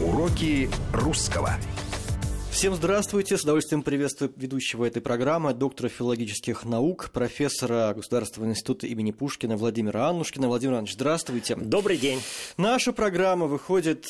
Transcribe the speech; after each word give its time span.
Уроки 0.00 0.70
русского. 0.92 1.50
Всем 2.50 2.74
здравствуйте, 2.74 3.36
с 3.36 3.42
удовольствием 3.42 3.82
приветствую 3.82 4.32
ведущего 4.36 4.84
этой 4.84 5.02
программы, 5.02 5.52
доктора 5.54 5.88
филологических 5.88 6.64
наук, 6.64 7.10
профессора 7.12 7.92
Государственного 7.94 8.50
института 8.50 8.86
имени 8.86 9.10
Пушкина 9.10 9.56
Владимира 9.56 10.08
Аннушкина. 10.08 10.48
Владимир 10.48 10.74
Иванович, 10.74 10.94
здравствуйте. 10.94 11.56
Добрый 11.56 11.98
день. 11.98 12.20
Наша 12.56 12.92
программа 12.92 13.46
выходит 13.46 14.06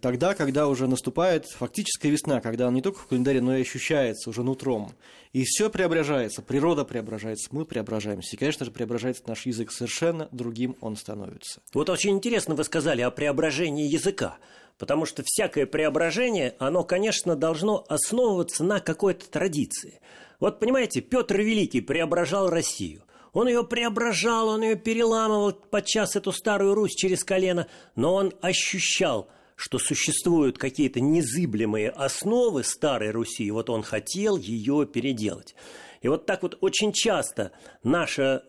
тогда, 0.00 0.34
когда 0.34 0.68
уже 0.68 0.86
наступает 0.86 1.46
фактическая 1.46 2.10
весна, 2.10 2.40
когда 2.40 2.66
она 2.66 2.76
не 2.76 2.82
только 2.82 2.98
в 2.98 3.06
календаре, 3.06 3.40
но 3.40 3.56
и 3.56 3.62
ощущается 3.62 4.28
уже 4.28 4.42
нутром. 4.42 4.92
И 5.32 5.44
все 5.44 5.70
преображается, 5.70 6.42
природа 6.42 6.84
преображается, 6.84 7.48
мы 7.52 7.64
преображаемся. 7.64 8.36
И, 8.36 8.38
конечно 8.38 8.64
же, 8.64 8.70
преображается 8.70 9.22
наш 9.26 9.46
язык 9.46 9.72
совершенно 9.72 10.28
другим 10.30 10.76
он 10.80 10.96
становится. 10.96 11.60
Вот 11.72 11.90
очень 11.90 12.10
интересно 12.10 12.54
вы 12.54 12.64
сказали 12.64 13.02
о 13.02 13.10
преображении 13.10 13.86
языка. 13.86 14.38
Потому 14.78 15.06
что 15.06 15.22
всякое 15.24 15.66
преображение, 15.66 16.54
оно, 16.58 16.84
конечно, 16.84 17.36
должно 17.36 17.84
основываться 17.88 18.64
на 18.64 18.80
какой-то 18.80 19.30
традиции. 19.30 20.00
Вот 20.40 20.58
понимаете, 20.58 21.00
Петр 21.00 21.40
Великий 21.40 21.80
преображал 21.80 22.50
Россию. 22.50 23.02
Он 23.32 23.48
ее 23.48 23.64
преображал, 23.64 24.48
он 24.48 24.62
ее 24.62 24.76
переламывал 24.76 25.52
подчас 25.52 26.16
эту 26.16 26.32
старую 26.32 26.74
Русь 26.74 26.94
через 26.94 27.24
колено, 27.24 27.66
но 27.96 28.14
он 28.14 28.32
ощущал, 28.42 29.28
что 29.56 29.78
существуют 29.78 30.58
какие-то 30.58 31.00
незыблемые 31.00 31.90
основы 31.90 32.64
старой 32.64 33.10
Руси, 33.10 33.44
и 33.44 33.50
вот 33.50 33.70
он 33.70 33.82
хотел 33.82 34.36
ее 34.36 34.86
переделать. 34.86 35.54
И 36.02 36.08
вот 36.08 36.26
так 36.26 36.42
вот 36.42 36.58
очень 36.60 36.92
часто 36.92 37.52
наша 37.82 38.44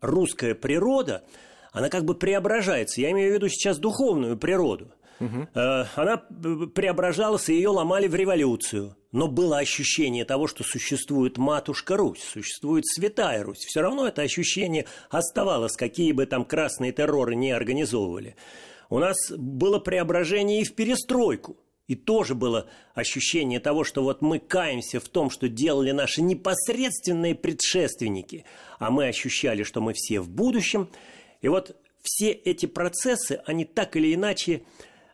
русская 0.00 0.54
природа, 0.54 1.24
она 1.72 1.88
как 1.88 2.04
бы 2.04 2.14
преображается. 2.14 3.00
Я 3.00 3.10
имею 3.10 3.32
в 3.32 3.34
виду 3.34 3.48
сейчас 3.48 3.78
духовную 3.78 4.36
природу. 4.36 4.92
Угу. 5.20 5.48
Она 5.54 6.16
преображалась, 6.74 7.48
и 7.48 7.54
ее 7.54 7.70
ломали 7.70 8.06
в 8.06 8.14
революцию. 8.14 8.96
Но 9.10 9.26
было 9.26 9.58
ощущение 9.58 10.24
того, 10.24 10.46
что 10.46 10.64
существует 10.64 11.38
матушка 11.38 11.96
Русь, 11.96 12.22
существует 12.22 12.86
святая 12.86 13.42
Русь. 13.42 13.64
Все 13.64 13.80
равно 13.80 14.06
это 14.06 14.22
ощущение 14.22 14.84
оставалось, 15.10 15.76
какие 15.76 16.12
бы 16.12 16.26
там 16.26 16.44
красные 16.44 16.92
терроры 16.92 17.34
не 17.34 17.50
организовывали. 17.50 18.36
У 18.90 18.98
нас 18.98 19.30
было 19.30 19.78
преображение 19.78 20.60
и 20.60 20.64
в 20.64 20.74
перестройку. 20.74 21.56
И 21.86 21.94
тоже 21.94 22.34
было 22.34 22.68
ощущение 22.94 23.60
того, 23.60 23.82
что 23.82 24.02
вот 24.02 24.20
мы 24.20 24.38
каемся 24.38 25.00
в 25.00 25.08
том, 25.08 25.30
что 25.30 25.48
делали 25.48 25.90
наши 25.90 26.20
непосредственные 26.20 27.34
предшественники, 27.34 28.44
а 28.78 28.90
мы 28.90 29.08
ощущали, 29.08 29.62
что 29.62 29.80
мы 29.80 29.94
все 29.94 30.20
в 30.20 30.28
будущем. 30.28 30.90
И 31.40 31.48
вот 31.48 31.76
все 32.02 32.30
эти 32.30 32.66
процессы, 32.66 33.40
они 33.46 33.64
так 33.64 33.96
или 33.96 34.14
иначе 34.14 34.64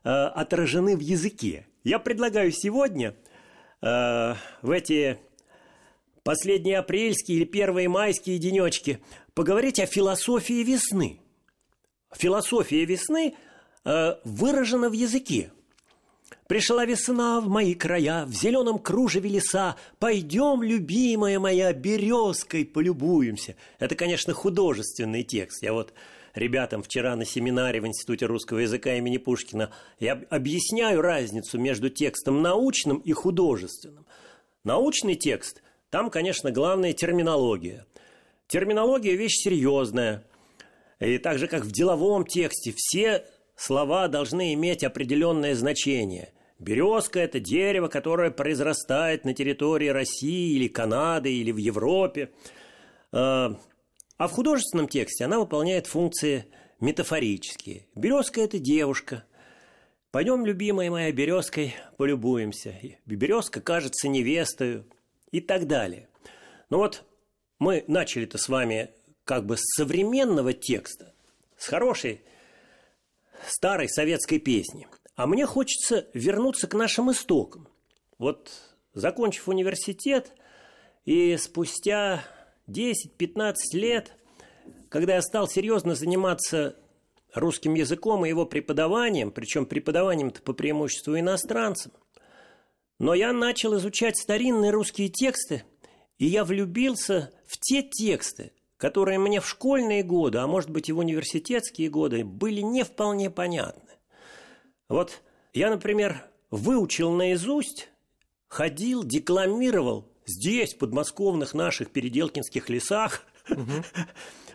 Э, 0.05 0.27
отражены 0.27 0.99
в 0.99 1.01
языке. 1.01 1.67
Я 1.83 1.99
предлагаю 1.99 2.53
сегодня 2.53 3.15
э, 3.81 4.35
в 4.61 4.71
эти 4.71 5.19
последние 6.23 6.79
апрельские 6.79 7.39
или 7.39 7.45
первые 7.47 7.89
майские 7.89 8.39
денечки 8.39 9.01
поговорить 9.33 9.81
о 9.81 9.87
философии 9.87 10.63
весны. 10.63 11.21
Философия 12.13 12.85
весны 12.85 13.35
э, 13.87 14.17
выражена 14.25 14.91
в 14.91 14.93
языке. 14.93 15.51
Пришла 16.49 16.85
весна 16.85 17.41
в 17.41 17.49
мои 17.49 17.75
края, 17.75 18.27
в 18.27 18.33
зеленом 18.35 18.79
кружеве 18.79 19.31
леса. 19.31 19.77
Пойдем, 19.99 20.63
любимая 20.63 21.41
моя, 21.41 21.73
березкой 21.73 22.67
полюбуемся. 22.67 23.57
Это, 23.79 23.95
конечно, 23.95 24.35
художественный 24.35 25.23
текст. 25.23 25.63
Я 25.63 25.73
вот 25.73 25.95
ребятам 26.35 26.83
вчера 26.83 27.17
на 27.17 27.25
семинаре 27.25 27.81
в 27.81 27.87
Институте 27.87 28.27
русского 28.27 28.59
языка 28.59 28.95
имени 28.95 29.19
Пушкина, 29.19 29.71
я 30.01 30.23
объясняю 30.31 31.01
разницу 31.01 31.59
между 31.59 31.91
текстом 31.91 32.43
научным 32.43 32.99
и 32.99 33.13
художественным. 33.13 34.07
Научный 34.65 35.15
текст, 35.15 35.63
там, 35.91 36.11
конечно, 36.11 36.51
главная 36.51 36.93
терминология. 36.93 37.87
Терминология– 38.47 39.15
вещь 39.17 39.37
серьезная. 39.37 40.25
И 41.01 41.19
так 41.19 41.39
же, 41.39 41.47
как 41.47 41.65
в 41.65 41.73
деловом 41.73 42.27
тексте, 42.27 42.73
все 42.77 43.25
слова 43.57 44.09
должны 44.09 44.55
иметь 44.55 44.85
определенное 44.85 45.55
значение. 45.55 46.33
Березка– 46.59 47.21
это 47.21 47.41
дерево, 47.41 47.89
которое 47.89 48.31
произрастает 48.31 49.25
на 49.25 49.35
территории 49.35 49.89
России 49.89 50.57
или 50.57 50.69
Канады 50.69 51.33
или 51.33 51.51
в 51.51 51.57
Европе. 51.57 52.31
А, 54.17 54.29
в 54.29 54.33
художественном 54.33 54.89
тексте 54.89 55.25
она 55.25 55.39
выполняет 55.39 55.87
функции 55.87 56.47
метафорические. 56.81 57.87
Березка– 57.95 58.41
это 58.43 58.59
девушка. 58.59 59.25
Пойдем, 60.11 60.47
любимая 60.47 60.91
моя, 60.91 61.11
березкой 61.11 61.75
полюбуемся. 61.97 62.79
Березка 63.07 63.61
кажется 63.61 64.09
невестою 64.09 64.87
и 65.33 65.41
так 65.41 65.67
далее. 65.67 66.09
Ну 66.71 66.79
вот 66.79 67.05
мы 67.59 67.85
начали-то 67.89 68.39
с 68.39 68.49
вами 68.49 68.91
как 69.25 69.47
бы 69.47 69.57
с 69.57 69.63
современного 69.77 70.53
текста, 70.53 71.13
с 71.57 71.67
хорошей 71.67 72.23
старой 73.49 73.89
советской 73.89 74.39
песни. 74.39 74.87
А 75.17 75.27
мне 75.27 75.47
хочется 75.47 76.07
вернуться 76.15 76.69
к 76.69 76.75
нашим 76.75 77.11
истокам. 77.11 77.69
Вот 78.19 78.53
закончив 78.93 79.49
университет 79.49 80.33
и 81.05 81.37
спустя 81.37 82.25
10-15 82.69 83.55
лет, 83.73 84.17
когда 84.89 85.17
я 85.17 85.23
стал 85.23 85.49
серьезно 85.49 85.95
заниматься 85.95 86.77
русским 87.35 87.75
языком 87.75 88.25
и 88.25 88.29
его 88.29 88.47
преподаванием, 88.47 89.31
причем 89.31 89.67
преподаванием-то 89.67 90.43
по 90.43 90.53
преимуществу 90.53 91.19
иностранцам, 91.19 91.93
но 92.99 93.15
я 93.15 93.33
начал 93.33 93.77
изучать 93.77 94.17
старинные 94.17 94.71
русские 94.71 95.09
тексты, 95.09 95.65
и 96.19 96.27
я 96.27 96.45
влюбился 96.45 97.33
в 97.47 97.59
те 97.59 97.83
тексты, 97.83 98.53
которые 98.77 99.19
мне 99.19 99.41
в 99.41 99.49
школьные 99.49 100.03
годы, 100.03 100.39
а 100.39 100.47
может 100.47 100.71
быть 100.71 100.89
и 100.89 100.93
в 100.93 100.99
университетские 100.99 101.91
годы, 101.91 102.25
были 102.25 102.61
не 102.61 102.85
вполне 102.85 103.31
понятны. 103.31 103.91
Вот 104.89 105.23
я, 105.53 105.71
например, 105.71 106.25
выучил 106.51 107.11
наизусть, 107.11 107.89
ходил, 108.47 109.03
декламировал 109.03 110.09
здесь, 110.27 110.75
в 110.75 110.79
подмосковных 110.79 111.55
наших 111.55 111.91
переделкинских 111.91 112.69
лесах, 112.69 113.23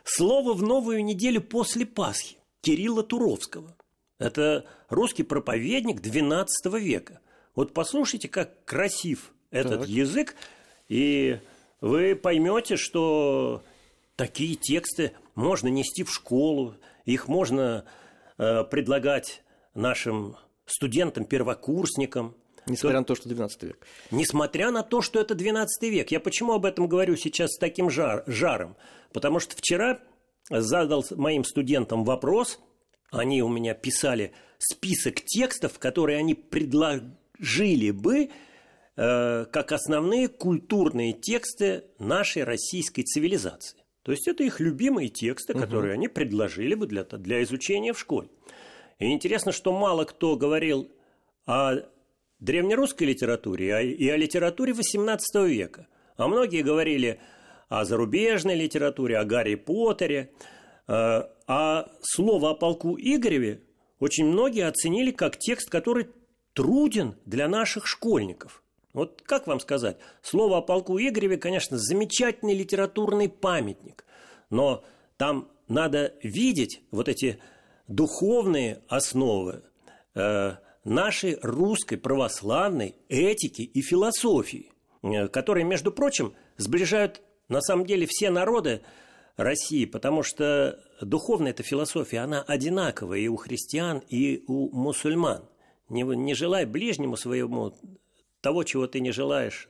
слово 0.04 0.54
в 0.54 0.62
новую 0.62 1.04
неделю 1.04 1.42
после 1.42 1.86
Пасхи 1.86 2.38
Кирилла 2.62 3.04
Туровского. 3.04 3.76
Это 4.18 4.66
русский 4.90 5.24
проповедник 5.24 6.02
XII 6.02 6.48
века. 6.80 7.22
Вот 7.56 7.74
послушайте, 7.74 8.28
как 8.28 8.64
красив 8.66 9.32
этот 9.52 9.82
так. 9.82 9.90
язык, 9.90 10.36
и 10.88 11.40
вы 11.82 12.16
поймете, 12.16 12.76
что 12.76 13.64
такие 14.16 14.56
тексты 14.56 15.14
можно 15.36 15.68
нести 15.68 16.04
в 16.04 16.14
школу, 16.14 16.76
их 17.06 17.28
можно 17.28 17.86
э, 18.38 18.64
предлагать 18.66 19.42
нашим 19.74 20.36
студентам, 20.66 21.26
первокурсникам– 21.26 22.36
Несмотря 22.70 23.00
на 23.00 23.06
то, 23.06 23.16
что 23.16 23.30
12 23.30 23.64
век. 23.64 23.88
Несмотря 24.12 24.72
на 24.72 24.84
то, 24.84 25.02
что 25.02 25.20
это 25.20 25.36
12 25.36 25.84
век. 25.92 26.12
Я 26.12 26.20
почему 26.20 26.54
об 26.54 26.66
этом 26.66 26.88
говорю 26.88 27.16
сейчас 27.16 27.52
с 27.52 27.58
таким 27.58 27.90
жар, 27.90 28.24
жаром? 28.28 28.76
Потому 29.12 29.40
что 29.40 29.56
вчера 29.56 30.00
задал 30.50 31.06
моим 31.12 31.44
студентам 31.44 32.04
вопрос, 32.04 32.60
они 33.12 33.42
у 33.42 33.50
меня 33.50 33.74
писали 33.74 34.34
список 34.58 35.22
текстов, 35.22 35.80
которые 35.80 36.18
они 36.20 36.36
предложили 36.36 37.92
бы 37.92 38.30
э, 38.96 39.46
как 39.52 39.72
основные 39.72 40.28
культурные 40.28 41.14
тексты 41.14 41.86
нашей 41.98 42.44
российской 42.44 43.04
цивилизации. 43.04 43.78
То 44.04 44.12
есть 44.12 44.28
это 44.28 44.44
их 44.44 44.60
любимые 44.60 45.10
тексты, 45.10 45.54
которые 45.54 45.94
угу. 45.94 46.00
они 46.00 46.08
предложили 46.08 46.74
бы 46.74 46.88
для, 46.88 47.04
для 47.04 47.44
изучения 47.44 47.94
в 47.94 48.00
школе. 48.00 48.30
И 48.98 49.12
интересно, 49.12 49.52
что 49.52 49.72
мало 49.72 50.06
кто 50.06 50.36
говорил 50.36 50.92
о 51.46 51.78
древнерусской 52.40 53.08
литературе 53.08 53.76
а 53.76 53.82
и 53.82 54.08
о 54.10 54.18
литературе 54.18 54.74
XVIII 54.74 55.48
века. 55.48 55.88
А 56.18 56.28
многие 56.28 56.62
говорили 56.62 57.20
о 57.70 57.86
зарубежной 57.86 58.56
литературе, 58.56 59.18
о 59.18 59.26
Гарри 59.26 59.56
Поттере. 59.56 60.32
Э, 60.88 61.24
а 61.48 61.92
слово 62.02 62.52
о 62.52 62.54
полку 62.56 62.98
Игореве 62.98 63.62
очень 64.00 64.26
многие 64.26 64.68
оценили 64.68 65.12
как 65.12 65.38
текст, 65.38 65.70
который 65.70 66.10
труден 66.54 67.16
для 67.26 67.48
наших 67.48 67.86
школьников. 67.86 68.64
Вот 68.94 69.22
как 69.26 69.46
вам 69.48 69.60
сказать? 69.60 69.98
Слово 70.22 70.58
о 70.58 70.62
полку 70.62 70.98
Игореве, 70.98 71.38
конечно, 71.38 71.78
замечательный 71.78 72.56
литературный 72.56 73.30
памятник. 73.30 74.04
Но 74.50 74.84
там 75.18 75.50
надо 75.68 76.16
видеть 76.24 76.82
вот 76.92 77.08
эти 77.08 77.40
духовные 77.88 78.82
основы, 78.88 79.64
э, 80.16 80.56
нашей 80.84 81.38
русской 81.42 81.98
православной 81.98 82.96
этики 83.08 83.62
и 83.62 83.82
философии, 83.82 84.72
э, 85.02 85.28
которые, 85.28 85.66
между 85.66 85.92
прочим, 85.92 86.34
сближают 86.58 87.22
на 87.48 87.62
самом 87.62 87.86
деле 87.86 88.08
все 88.08 88.30
народы 88.30 88.82
России, 89.36 89.86
потому 89.86 90.24
что 90.24 90.80
духовная 91.02 91.52
эта 91.52 91.64
философия, 91.64 92.20
она 92.20 92.42
одинаковая 92.42 93.20
и 93.20 93.28
у 93.28 93.38
христиан, 93.38 94.04
и 94.10 94.44
у 94.48 94.70
мусульман. 94.76 95.46
Не, 95.90 96.04
не 96.04 96.34
желай 96.34 96.66
ближнему 96.66 97.18
своему 97.18 97.74
того, 98.42 98.64
чего 98.64 98.88
ты 98.88 99.00
не 99.00 99.12
желаешь 99.12 99.70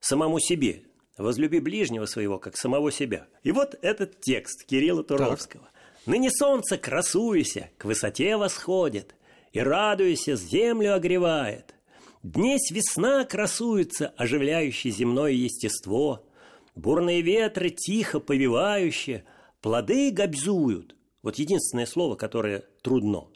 самому 0.00 0.38
себе. 0.40 0.82
Возлюби 1.16 1.58
ближнего 1.58 2.06
своего, 2.06 2.38
как 2.38 2.56
самого 2.56 2.92
себя. 2.92 3.26
И 3.42 3.50
вот 3.50 3.76
этот 3.82 4.20
текст 4.20 4.64
Кирилла 4.64 5.02
Туровского. 5.02 5.64
Так. 5.64 5.72
«Ныне 6.06 6.30
солнце, 6.30 6.78
красуйся, 6.78 7.70
к 7.76 7.84
высоте 7.84 8.36
восходит, 8.36 9.14
и, 9.52 9.60
радуйся, 9.60 10.36
землю 10.36 10.94
огревает. 10.94 11.74
Днесь 12.22 12.70
весна 12.70 13.24
красуется, 13.24 14.08
оживляющая 14.16 14.90
земное 14.90 15.32
естество. 15.32 16.26
Бурные 16.74 17.22
ветры 17.22 17.70
тихо 17.70 18.20
повивающие, 18.20 19.24
плоды 19.60 20.10
гобзуют». 20.10 20.94
Вот 21.22 21.36
единственное 21.36 21.86
слово, 21.86 22.14
которое 22.14 22.64
трудно. 22.82 23.28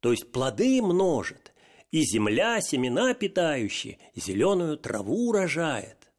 То 0.00 0.10
есть 0.10 0.32
плоды 0.32 0.82
множит, 0.82 1.52
и 1.90 2.02
земля 2.02 2.60
семена 2.60 3.14
питающие, 3.14 3.98
зеленую 4.14 4.78
траву 4.78 5.32
рожает. 5.32 6.10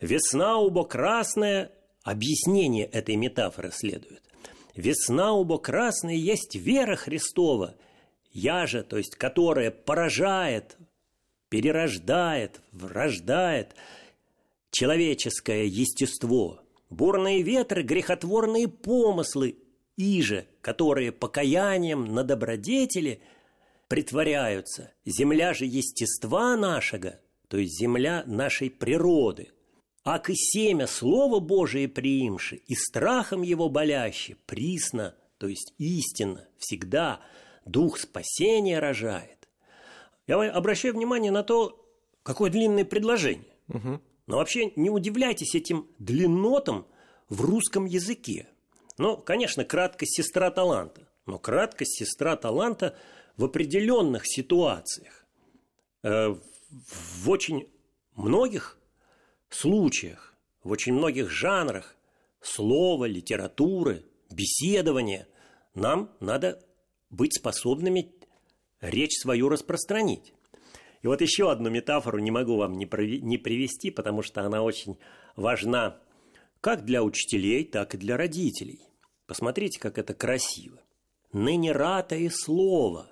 Весна 0.00 0.58
убо 0.58 0.84
красная, 0.84 1.72
объяснение 2.02 2.86
этой 2.86 3.16
метафоры 3.16 3.70
следует. 3.72 4.22
Весна 4.74 5.32
убо 5.32 5.58
красная 5.58 6.14
есть 6.14 6.54
вера 6.56 6.96
Христова, 6.96 7.76
я 8.32 8.66
же, 8.66 8.82
то 8.82 8.98
есть 8.98 9.16
которая 9.16 9.70
поражает, 9.70 10.76
перерождает, 11.48 12.60
врождает 12.72 13.74
человеческое 14.70 15.66
естество. 15.66 16.60
Бурные 16.90 17.42
ветры, 17.42 17.82
грехотворные 17.82 18.68
помыслы, 18.68 19.56
иже, 19.96 20.46
которые 20.60 21.12
покаянием 21.12 22.14
на 22.14 22.24
добродетели 22.24 23.20
притворяются. 23.88 24.92
Земля 25.04 25.54
же 25.54 25.64
естества 25.64 26.56
нашего, 26.56 27.18
то 27.48 27.58
есть 27.58 27.78
земля 27.78 28.24
нашей 28.26 28.70
природы– 28.70 29.50
Ак 30.04 30.30
и 30.30 30.34
семя 30.34 30.88
Слово 30.88 31.38
Божие 31.38 31.86
приимши, 31.86 32.56
и 32.56 32.74
страхом 32.74 33.42
его 33.42 33.68
боляще, 33.68 34.36
присно, 34.46 35.14
то 35.38 35.46
есть 35.46 35.74
истинно, 35.78 36.48
всегда, 36.58 37.20
дух 37.64 37.98
спасения 37.98 38.78
рожает. 38.78 39.48
Я 40.26 40.40
обращаю 40.52 40.94
внимание 40.94 41.32
на 41.32 41.42
то, 41.42 41.84
какое 42.22 42.50
длинное 42.50 42.84
предложение. 42.84 43.56
Угу. 43.68 44.00
Но 44.26 44.36
вообще 44.36 44.72
не 44.76 44.90
удивляйтесь 44.90 45.54
этим 45.54 45.88
длиннотам 45.98 46.86
в 47.28 47.40
русском 47.42 47.86
языке. 47.86 48.48
Ну, 48.98 49.16
конечно, 49.16 49.64
краткость 49.64 50.16
сестра 50.16 50.50
таланта. 50.50 51.08
Но 51.26 51.38
краткость 51.38 51.98
сестра 51.98 52.36
таланта 52.36 52.96
в 53.36 53.44
определенных 53.44 54.22
ситуациях, 54.26 55.26
э, 56.02 56.34
в 56.70 57.30
очень 57.30 57.68
многих 58.14 58.78
случаях, 59.48 60.34
в 60.62 60.70
очень 60.70 60.94
многих 60.94 61.30
жанрах 61.30 61.96
слова, 62.40 63.04
литературы, 63.04 64.04
беседования 64.30 65.28
нам 65.74 66.10
надо 66.20 66.62
быть 67.12 67.36
способными 67.36 68.12
речь 68.80 69.16
свою 69.20 69.48
распространить. 69.48 70.34
И 71.02 71.06
вот 71.06 71.20
еще 71.20 71.50
одну 71.50 71.70
метафору 71.70 72.18
не 72.18 72.32
могу 72.32 72.56
вам 72.56 72.76
не, 72.76 72.86
привести, 72.86 73.90
потому 73.90 74.22
что 74.22 74.42
она 74.42 74.62
очень 74.62 74.98
важна 75.36 76.00
как 76.60 76.84
для 76.84 77.04
учителей, 77.04 77.64
так 77.64 77.94
и 77.94 77.98
для 77.98 78.16
родителей. 78.16 78.80
Посмотрите, 79.26 79.78
как 79.78 79.98
это 79.98 80.14
красиво. 80.14 80.80
Ныне 81.32 81.72
ратое 81.72 82.30
слово. 82.30 83.10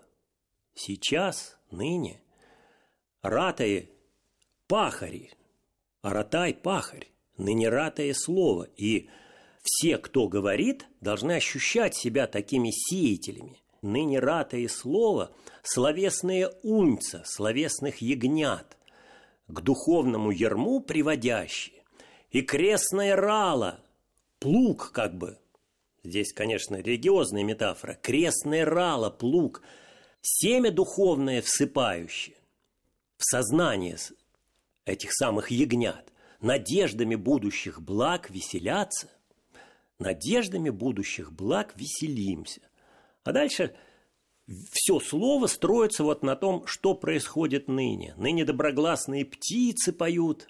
Сейчас, 0.75 1.57
ныне. 1.71 2.23
Ратое 3.23 3.91
пахари, 4.67 5.31
Аратай– 6.03 6.55
пахарь, 6.63 7.09
ныне 7.37 7.69
ратое 7.69 8.15
слово, 8.15 8.69
и 8.77 9.11
все, 9.63 9.99
кто 9.99 10.29
говорит, 10.29 10.87
должны 11.01 11.33
ощущать 11.33 11.95
себя 11.95 12.27
такими 12.27 12.71
сеятелями. 12.71 13.63
Ныне 13.83 14.19
ратое 14.19 14.69
слово– 14.69 15.33
словесные 15.63 16.49
унца, 16.63 17.23
словесных 17.25 18.03
ягнят, 18.03 18.77
к 19.49 19.61
духовному 19.61 20.31
ерму 20.31 20.81
приводящие, 20.81 21.83
и 22.31 22.43
крестное 22.43 23.17
рало, 23.17 23.81
плуг 24.39 24.93
как 24.93 25.17
бы, 25.17 25.39
здесь, 26.05 26.33
конечно, 26.33 26.77
религиозная 26.77 27.43
метафора, 27.43 27.99
крестное 28.01 28.65
рало, 28.65 29.11
плуг, 29.11 29.63
семя 30.21 30.71
духовное 30.71 31.43
всыпающее 31.43 32.37
в 33.17 33.25
сознание 33.25 33.99
этих 34.85 35.13
самых 35.13 35.51
ягнят, 35.51 36.11
надеждами 36.41 37.15
будущих 37.15 37.81
благ 37.83 38.31
веселятся, 38.31 39.09
надеждами 39.99 40.71
будущих 40.71 41.33
благ 41.33 41.75
веселимся. 41.77 42.63
А 43.25 43.33
дальше 43.33 43.75
все 44.73 44.99
слово 44.99 45.47
строится 45.47 46.03
вот 46.03 46.23
на 46.23 46.37
том, 46.37 46.67
что 46.67 46.95
происходит 46.95 47.69
ныне. 47.69 48.15
Ныне 48.17 48.45
доброгласные 48.45 49.25
птицы 49.25 49.93
поют, 49.93 50.49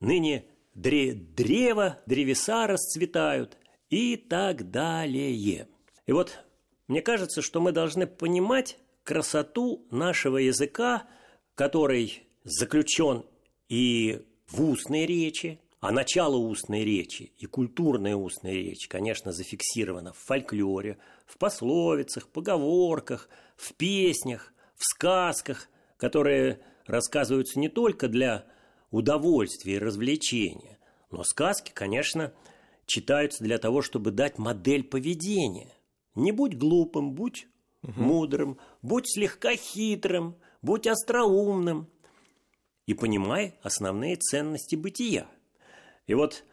ныне 0.00 0.46
дре 0.74 1.14
древо, 1.14 1.98
древеса 2.06 2.66
расцветают 2.66 3.56
и 3.90 4.16
так 4.16 4.70
далее. 4.70 5.68
И 6.06 6.12
вот 6.12 6.44
мне 6.88 7.02
кажется, 7.02 7.42
что 7.42 7.60
мы 7.60 7.72
должны 7.72 8.06
понимать 8.06 8.78
красоту 9.04 9.86
нашего 9.90 10.38
языка, 10.38 11.06
который 11.54 12.24
заключен 12.44 13.24
и 13.68 14.24
в 14.48 14.62
устной 14.62 15.06
речи, 15.06 15.60
а 15.80 15.90
начало 15.92 16.36
устной 16.36 16.84
речи 16.84 17.32
и 17.38 17.46
культурная 17.46 18.16
устная 18.16 18.52
речь, 18.52 18.88
конечно, 18.88 19.32
зафиксирована 19.32 20.12
в 20.12 20.18
фольклоре, 20.18 20.98
в 21.26 21.38
пословицах, 21.38 22.28
поговорках, 22.28 23.28
в 23.56 23.74
песнях, 23.74 24.52
в 24.76 24.84
сказках, 24.84 25.68
которые 25.96 26.60
рассказываются 26.86 27.58
не 27.58 27.68
только 27.68 28.08
для 28.08 28.46
удовольствия 28.90 29.74
и 29.74 29.78
развлечения, 29.78 30.78
но 31.10 31.24
сказки, 31.24 31.72
конечно, 31.74 32.32
читаются 32.86 33.42
для 33.44 33.58
того, 33.58 33.82
чтобы 33.82 34.10
дать 34.10 34.38
модель 34.38 34.84
поведения. 34.84 35.72
Не 36.14 36.32
будь 36.32 36.56
глупым, 36.56 37.12
будь 37.12 37.46
угу. 37.82 38.00
мудрым, 38.00 38.58
будь 38.82 39.12
слегка 39.12 39.54
хитрым, 39.56 40.36
будь 40.62 40.86
остроумным– 40.86 41.88
и 42.86 42.94
понимай 42.94 43.54
основные 43.62 44.16
ценности 44.16 44.76
бытия. 44.76 45.26
И 46.06 46.14
вот 46.14 46.44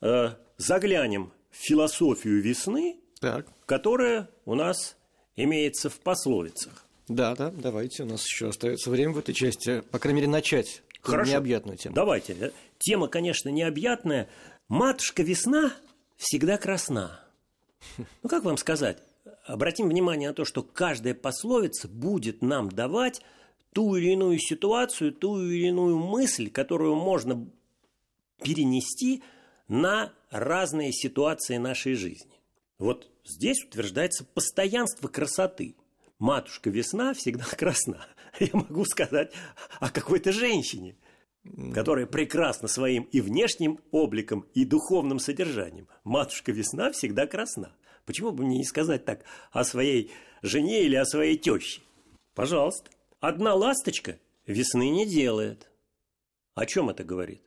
э, 0.00 0.30
заглянем 0.56 1.32
в 1.50 1.56
философию 1.56 2.42
весны, 2.42 3.00
так. 3.20 3.46
которая 3.66 4.28
у 4.44 4.54
нас 4.54 4.96
имеется 5.36 5.90
в 5.90 5.98
пословицах. 6.00 6.84
Да, 7.08 7.34
да, 7.34 7.50
давайте, 7.50 8.04
у 8.04 8.06
нас 8.06 8.24
еще 8.24 8.48
остается 8.48 8.90
время 8.90 9.12
в 9.12 9.18
этой 9.18 9.34
части, 9.34 9.82
по 9.90 9.98
крайней 9.98 10.20
мере, 10.20 10.30
начать 10.30 10.82
Хорошо. 11.02 11.32
необъятную 11.32 11.76
тему. 11.76 11.94
Давайте. 11.94 12.52
Тема, 12.78 13.08
конечно, 13.08 13.50
необъятная. 13.50 14.28
Матушка 14.68 15.22
весна 15.22 15.72
всегда 16.16 16.58
красна. 16.58 17.20
Ну, 18.22 18.30
как 18.30 18.44
вам 18.44 18.56
сказать? 18.56 18.96
Обратим 19.44 19.90
внимание 19.90 20.30
на 20.30 20.34
то, 20.34 20.46
что 20.46 20.62
каждая 20.62 21.12
пословица 21.12 21.86
будет 21.86 22.40
нам 22.40 22.70
давать 22.70 23.20
ту 23.74 23.96
или 23.96 24.12
иную 24.12 24.38
ситуацию, 24.38 25.12
ту 25.12 25.42
или 25.42 25.68
иную 25.68 25.98
мысль, 25.98 26.48
которую 26.48 26.94
можно 26.94 27.46
перенести 28.42 29.22
на 29.68 30.12
разные 30.30 30.92
ситуации 30.92 31.56
нашей 31.56 31.94
жизни. 31.94 32.32
Вот 32.78 33.10
здесь 33.24 33.64
утверждается 33.64 34.24
постоянство 34.24 35.08
красоты. 35.08 35.76
Матушка 36.18 36.70
весна 36.70 37.14
всегда 37.14 37.44
красна. 37.56 38.06
Я 38.40 38.50
могу 38.52 38.84
сказать 38.84 39.32
о 39.80 39.90
какой-то 39.90 40.32
женщине, 40.32 40.96
которая 41.72 42.06
прекрасна 42.06 42.68
своим 42.68 43.04
и 43.04 43.20
внешним 43.20 43.78
обликом, 43.90 44.46
и 44.54 44.64
духовным 44.64 45.18
содержанием. 45.18 45.88
Матушка 46.02 46.52
весна 46.52 46.90
всегда 46.90 47.26
красна. 47.26 47.76
Почему 48.06 48.32
бы 48.32 48.44
мне 48.44 48.58
не 48.58 48.64
сказать 48.64 49.04
так 49.04 49.24
о 49.52 49.64
своей 49.64 50.10
жене 50.42 50.82
или 50.82 50.96
о 50.96 51.06
своей 51.06 51.36
теще? 51.36 51.80
Пожалуйста. 52.34 52.90
Одна 53.20 53.54
ласточка 53.54 54.18
весны 54.46 54.90
не 54.90 55.06
делает. 55.06 55.70
О 56.54 56.66
чем 56.66 56.90
это 56.90 57.04
говорит? 57.04 57.43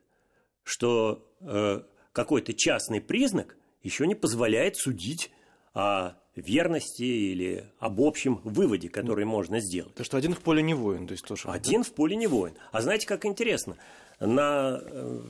Что 0.68 1.26
э, 1.40 1.80
какой-то 2.12 2.52
частный 2.52 3.00
признак 3.00 3.56
еще 3.82 4.06
не 4.06 4.14
позволяет 4.14 4.76
судить 4.76 5.30
о 5.72 6.12
верности 6.36 7.02
или 7.02 7.72
об 7.78 8.02
общем 8.02 8.42
выводе, 8.44 8.90
который 8.90 9.24
ну, 9.24 9.30
можно 9.30 9.60
сделать. 9.60 9.94
То, 9.94 10.04
что 10.04 10.18
один 10.18 10.34
в 10.34 10.40
поле 10.40 10.62
не 10.62 10.74
воин, 10.74 11.06
то 11.06 11.12
есть 11.12 11.24
тоже. 11.24 11.48
Один 11.48 11.80
да? 11.80 11.88
в 11.88 11.92
поле 11.92 12.16
не 12.16 12.26
воин. 12.26 12.52
А 12.70 12.82
знаете, 12.82 13.06
как 13.06 13.24
интересно? 13.24 13.76
На 14.20 14.78
э, 14.82 15.20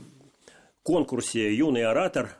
конкурсе 0.83 1.55
«Юный 1.55 1.85
оратор» 1.85 2.37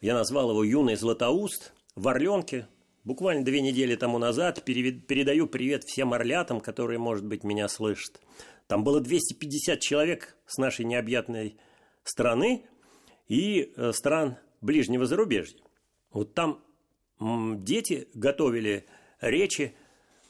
я 0.00 0.14
назвал 0.14 0.50
его 0.50 0.64
«Юный 0.64 0.96
Златоуст» 0.96 1.72
в 1.94 2.08
Орленке 2.08 2.66
буквально 3.04 3.44
две 3.44 3.60
недели 3.60 3.94
тому 3.94 4.18
назад, 4.18 4.64
передаю 4.64 5.46
привет 5.46 5.84
всем 5.84 6.12
орлятам, 6.12 6.60
которые, 6.60 6.98
может 6.98 7.24
быть, 7.24 7.44
меня 7.44 7.68
слышат. 7.68 8.20
Там 8.66 8.82
было 8.82 9.00
250 9.00 9.78
человек 9.78 10.36
с 10.46 10.58
нашей 10.58 10.84
необъятной 10.84 11.56
страны 12.04 12.64
и 13.28 13.72
э, 13.76 13.92
стран 13.92 14.36
ближнего 14.60 15.06
зарубежья. 15.06 15.58
Вот 16.12 16.34
там 16.34 16.62
дети 17.64 18.08
готовили 18.14 18.86
речи 19.20 19.74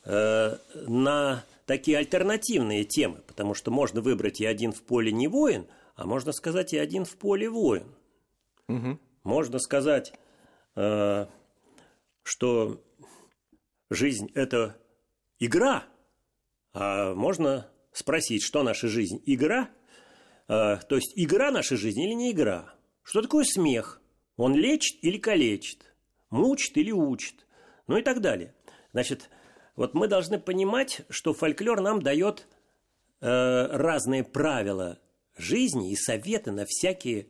э, 0.05 0.57
на 0.87 1.45
такие 1.67 1.99
альтернативные 1.99 2.85
темы, 2.85 3.23
потому 3.27 3.55
что 3.55 3.71
можно 3.71 4.01
выбрать 4.01 4.41
и 4.41 4.47
один 4.47 4.73
в 4.73 4.83
поле 4.83 5.13
не 5.13 5.29
воин, 5.29 5.67
а 5.95 6.07
можно 6.07 6.33
сказать 6.33 6.73
и 6.73 6.79
один 6.79 7.05
в 7.05 7.17
поле 7.17 7.49
воин. 7.49 7.87
Угу. 8.69 8.99
Можно 9.25 9.59
сказать, 9.59 10.13
э, 10.77 11.27
что 12.23 12.83
жизнь– 13.91 14.31
это 14.35 14.77
игра, 15.39 15.85
а 16.73 17.15
можно 17.15 17.69
спросить, 17.93 18.43
что 18.43 18.63
наша 18.63 18.89
жизнь– 18.89 19.23
игра, 19.27 19.71
э, 20.53 20.79
то 20.89 20.97
есть 20.97 21.13
игра 21.17 21.51
наша 21.51 21.77
жизнь 21.77 22.01
или 22.01 22.13
не 22.13 22.33
игра. 22.33 22.75
Что 23.03 23.23
такое 23.23 23.45
смех? 23.45 24.01
Он 24.37 24.55
лечит 24.55 24.99
или 25.03 25.19
калечит? 25.19 25.95
Мучит 26.31 26.77
или 26.77 26.91
учит? 26.91 27.47
Ну 27.87 27.97
и 27.97 28.03
так 28.03 28.21
далее. 28.21 28.55
Значит, 28.93 29.31
вот 29.77 29.95
мы 29.95 30.09
должны 30.09 30.39
понимать, 30.39 31.03
что 31.09 31.35
фольклор 31.35 31.81
нам 31.81 32.03
дает 32.03 32.47
э, 33.21 33.67
разные 33.67 34.25
правила 34.25 34.99
жизни 35.37 35.91
и 35.91 35.97
советы 35.97 36.53
на 36.53 36.65
всякие 36.67 37.27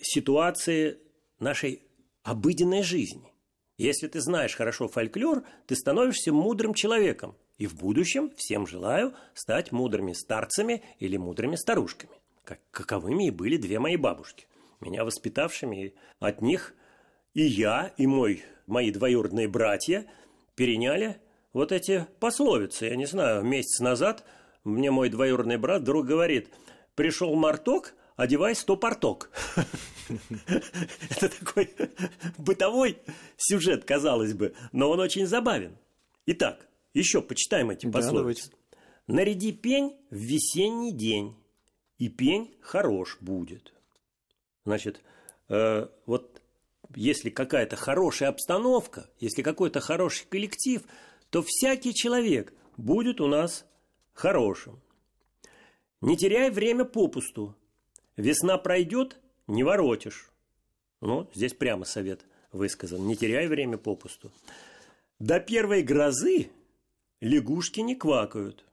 ситуации 0.00 0.98
нашей 1.38 1.82
обыденной 2.22 2.82
жизни. 2.82 3.32
Если 3.76 4.08
ты 4.08 4.20
знаешь 4.20 4.56
хорошо 4.56 4.88
фольклор, 4.88 5.44
ты 5.66 5.76
становишься 5.76 6.32
мудрым 6.32 6.74
человеком. 6.74 7.36
И 7.58 7.66
в 7.66 7.76
будущем 7.76 8.32
всем 8.36 8.66
желаю 8.66 9.14
стать 9.34 9.72
мудрыми 9.72 10.12
старцами 10.12 10.82
или 10.98 11.16
мудрыми 11.16 11.56
старушками, 11.56 12.12
как, 12.48 12.60
каковыми 12.70 13.26
и 13.26 13.30
были 13.30 13.58
две 13.58 13.78
мои 13.78 13.96
бабушки, 13.96 14.46
меня 14.80 15.04
воспитавшими 15.04 15.92
от 16.18 16.40
них 16.40 16.74
и 17.34 17.42
я, 17.42 17.92
и 17.98 18.06
мой, 18.06 18.42
мои 18.66 18.90
двоюродные 18.90 19.48
братья 19.48 20.06
переняли 20.54 21.18
вот 21.52 21.72
эти 21.72 22.06
пословицы. 22.20 22.86
Я 22.86 22.96
не 22.96 23.04
знаю, 23.04 23.44
месяц 23.44 23.80
назад 23.80 24.24
мне 24.64 24.90
мой 24.90 25.10
двоюродный 25.10 25.58
брат 25.58 25.82
вдруг 25.82 26.06
говорит, 26.06 26.48
пришел 26.94 27.34
марток, 27.34 27.94
одевай 28.16 28.54
стопорток. 28.54 29.30
Это 31.10 31.28
такой 31.28 31.74
бытовой 32.38 32.96
сюжет, 33.36 33.84
казалось 33.84 34.32
бы, 34.32 34.54
но 34.72 34.88
он 34.88 35.00
очень 35.00 35.26
забавен. 35.26 35.76
Итак, 36.24 36.66
еще 36.94 37.20
почитаем 37.20 37.68
эти 37.68 37.84
пословицы. 37.90 38.52
Наряди 39.06 39.52
пень 39.52 39.96
в 40.10 40.16
весенний 40.16 40.92
день, 40.92 41.36
и 41.98 42.08
пень 42.08 42.54
хорош 42.60 43.18
будет. 43.20 43.72
Значит, 44.64 45.02
э, 45.48 45.88
вот 46.06 46.42
если 46.94 47.30
какая-то 47.30 47.76
хорошая 47.76 48.28
обстановка, 48.28 49.08
если 49.18 49.42
какой-то 49.42 49.80
хороший 49.80 50.26
коллектив– 50.28 50.82
то 51.30 51.44
всякий 51.46 51.94
человек 51.94 52.52
будет 52.76 53.20
у 53.20 53.26
нас 53.26 53.66
хорошим. 54.12 54.80
Не 56.00 56.16
теряй 56.16 56.50
время 56.50 56.84
попусту. 56.84 57.54
Весна 58.16 58.58
пройдет, 58.58 59.18
не 59.46 59.62
воротишь. 59.62 60.30
Ну, 61.00 61.28
здесь 61.34 61.54
прямо 61.54 61.84
совет 61.84 62.24
высказан. 62.52 63.06
Не 63.06 63.16
теряй 63.16 63.46
время 63.46 63.78
попусту. 63.78 64.32
До 65.18 65.40
первой 65.40 65.82
грозы 65.82 66.50
лягушки 67.20 67.80
не 67.80 67.94
квакают. 67.94 68.64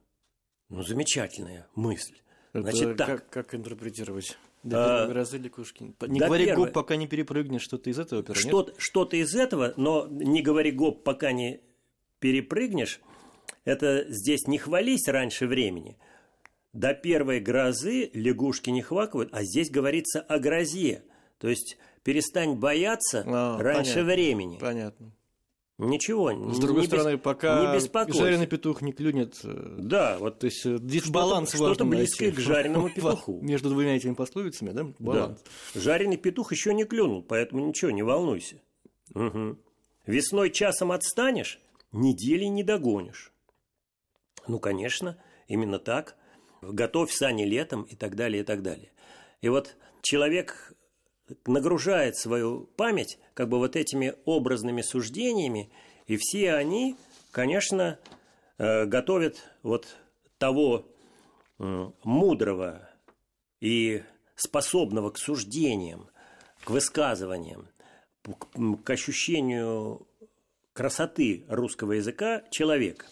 Ну, 0.68 0.82
замечательная 0.82 1.68
мысль. 1.74 2.16
Значит, 2.62 2.88
Это 2.88 2.94
так. 2.96 3.06
Как, 3.06 3.30
как 3.30 3.54
интерпретировать? 3.54 4.38
До 4.62 5.04
а, 5.04 5.06
грозы 5.06 5.38
лягушки. 5.38 5.94
Не 6.08 6.18
говори 6.18 6.46
первой... 6.46 6.64
гоп, 6.66 6.72
пока 6.72 6.96
не 6.96 7.06
перепрыгнешь, 7.06 7.62
что-то 7.62 7.90
из 7.90 7.98
этого 7.98 8.24
что 8.34 8.72
Что-то 8.78 9.16
из 9.16 9.34
этого, 9.34 9.74
но 9.76 10.06
не 10.08 10.42
говори 10.42 10.72
гоп, 10.72 11.04
пока 11.04 11.32
не 11.32 11.60
перепрыгнешь, 12.18 13.00
это 13.64 14.06
здесь 14.08 14.46
не 14.46 14.58
хвались 14.58 15.06
раньше 15.08 15.46
времени. 15.46 15.96
До 16.72 16.94
первой 16.94 17.40
грозы 17.40 18.10
лягушки 18.12 18.70
не 18.70 18.82
хвакают, 18.82 19.30
а 19.32 19.44
здесь 19.44 19.70
говорится 19.70 20.20
о 20.20 20.38
грозе. 20.38 21.04
То 21.38 21.48
есть 21.48 21.78
перестань 22.02 22.54
бояться 22.54 23.24
а, 23.26 23.58
раньше 23.62 23.94
понятно, 23.94 24.12
времени. 24.12 24.58
Понятно. 24.58 25.12
Ничего. 25.78 26.32
С 26.52 26.58
другой 26.58 26.82
не 26.82 26.86
стороны, 26.86 27.12
бес... 27.16 27.20
пока 27.20 27.76
не 27.76 28.12
жареный 28.12 28.46
петух 28.46 28.80
не 28.80 28.92
клюнет. 28.92 29.38
Э, 29.44 29.76
да, 29.78 30.16
вот 30.18 30.38
то 30.38 30.46
есть 30.46 30.64
э, 30.64 30.78
здесь 30.78 31.06
баланс 31.08 31.54
что-то 31.54 31.84
близкое 31.84 32.26
найти. 32.26 32.36
к 32.36 32.40
жареному 32.40 32.88
петуху. 32.94 33.40
Между 33.42 33.68
двумя 33.68 33.94
этими 33.96 34.14
пословицами, 34.14 34.70
да? 34.70 34.86
Баланс. 34.98 35.42
Да. 35.74 35.80
Жареный 35.80 36.16
петух 36.16 36.52
еще 36.52 36.72
не 36.72 36.84
клюнул, 36.84 37.22
поэтому 37.22 37.66
ничего, 37.66 37.90
не 37.90 38.02
волнуйся. 38.02 38.62
Угу. 39.14 39.58
Весной 40.06 40.50
часом 40.50 40.92
отстанешь, 40.92 41.60
недели 41.92 42.44
не 42.44 42.62
догонишь. 42.62 43.32
Ну, 44.48 44.58
конечно, 44.58 45.18
именно 45.46 45.78
так. 45.78 46.16
Готовь 46.62 47.12
сани 47.12 47.44
летом 47.44 47.82
и 47.82 47.96
так 47.96 48.16
далее, 48.16 48.42
и 48.42 48.44
так 48.46 48.62
далее. 48.62 48.92
И 49.42 49.50
вот 49.50 49.76
человек 50.00 50.72
нагружает 51.46 52.16
свою 52.16 52.66
память 52.76 53.18
как 53.34 53.48
бы 53.48 53.58
вот 53.58 53.76
этими 53.76 54.14
образными 54.24 54.82
суждениями, 54.82 55.70
и 56.06 56.16
все 56.16 56.54
они, 56.54 56.96
конечно, 57.30 57.98
э, 58.58 58.84
готовят 58.86 59.42
вот 59.62 59.96
того 60.38 60.86
мудрого 61.58 62.90
и 63.60 64.02
способного 64.34 65.10
к 65.10 65.18
суждениям, 65.18 66.10
к 66.64 66.70
высказываниям, 66.70 67.68
к 68.84 68.90
ощущению 68.90 70.06
красоты 70.72 71.44
русского 71.48 71.92
языка 71.92 72.42
человек. 72.50 73.06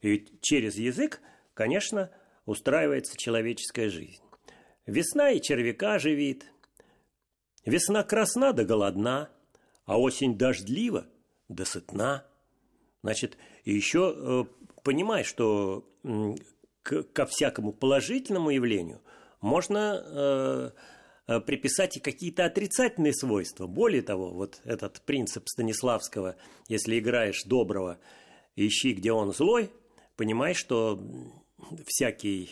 И 0.00 0.26
через 0.40 0.76
язык, 0.76 1.20
конечно, 1.54 2.10
устраивается 2.46 3.16
человеческая 3.16 3.88
жизнь. 3.88 4.22
Весна 4.86 5.30
и 5.30 5.40
червяка 5.40 5.98
живит. 5.98 6.46
Весна 7.64 8.02
красна 8.02 8.52
да 8.52 8.64
голодна, 8.64 9.30
а 9.86 9.98
осень 9.98 10.36
дождлива 10.36 11.06
да 11.48 11.64
сытна. 11.64 12.24
Значит, 13.02 13.36
еще 13.64 14.14
э, 14.16 14.44
понимай, 14.82 15.24
что 15.24 15.86
к, 16.82 17.02
ко 17.02 17.26
всякому 17.26 17.72
положительному 17.72 18.50
явлению 18.50 19.00
можно 19.40 20.02
э, 20.04 20.70
Э, 21.26 21.40
приписать 21.40 21.96
и 21.96 22.00
какие-то 22.00 22.44
отрицательные 22.44 23.14
свойства. 23.14 23.66
Более 23.66 24.02
того, 24.02 24.30
вот 24.30 24.60
этот 24.64 25.00
принцип 25.00 25.48
Станиславского, 25.48 26.36
если 26.68 26.98
играешь 26.98 27.44
доброго, 27.44 27.98
ищи, 28.56 28.92
где 28.92 29.10
он 29.10 29.32
злой, 29.32 29.70
понимай, 30.16 30.52
что 30.52 31.00
всякий, 31.86 32.50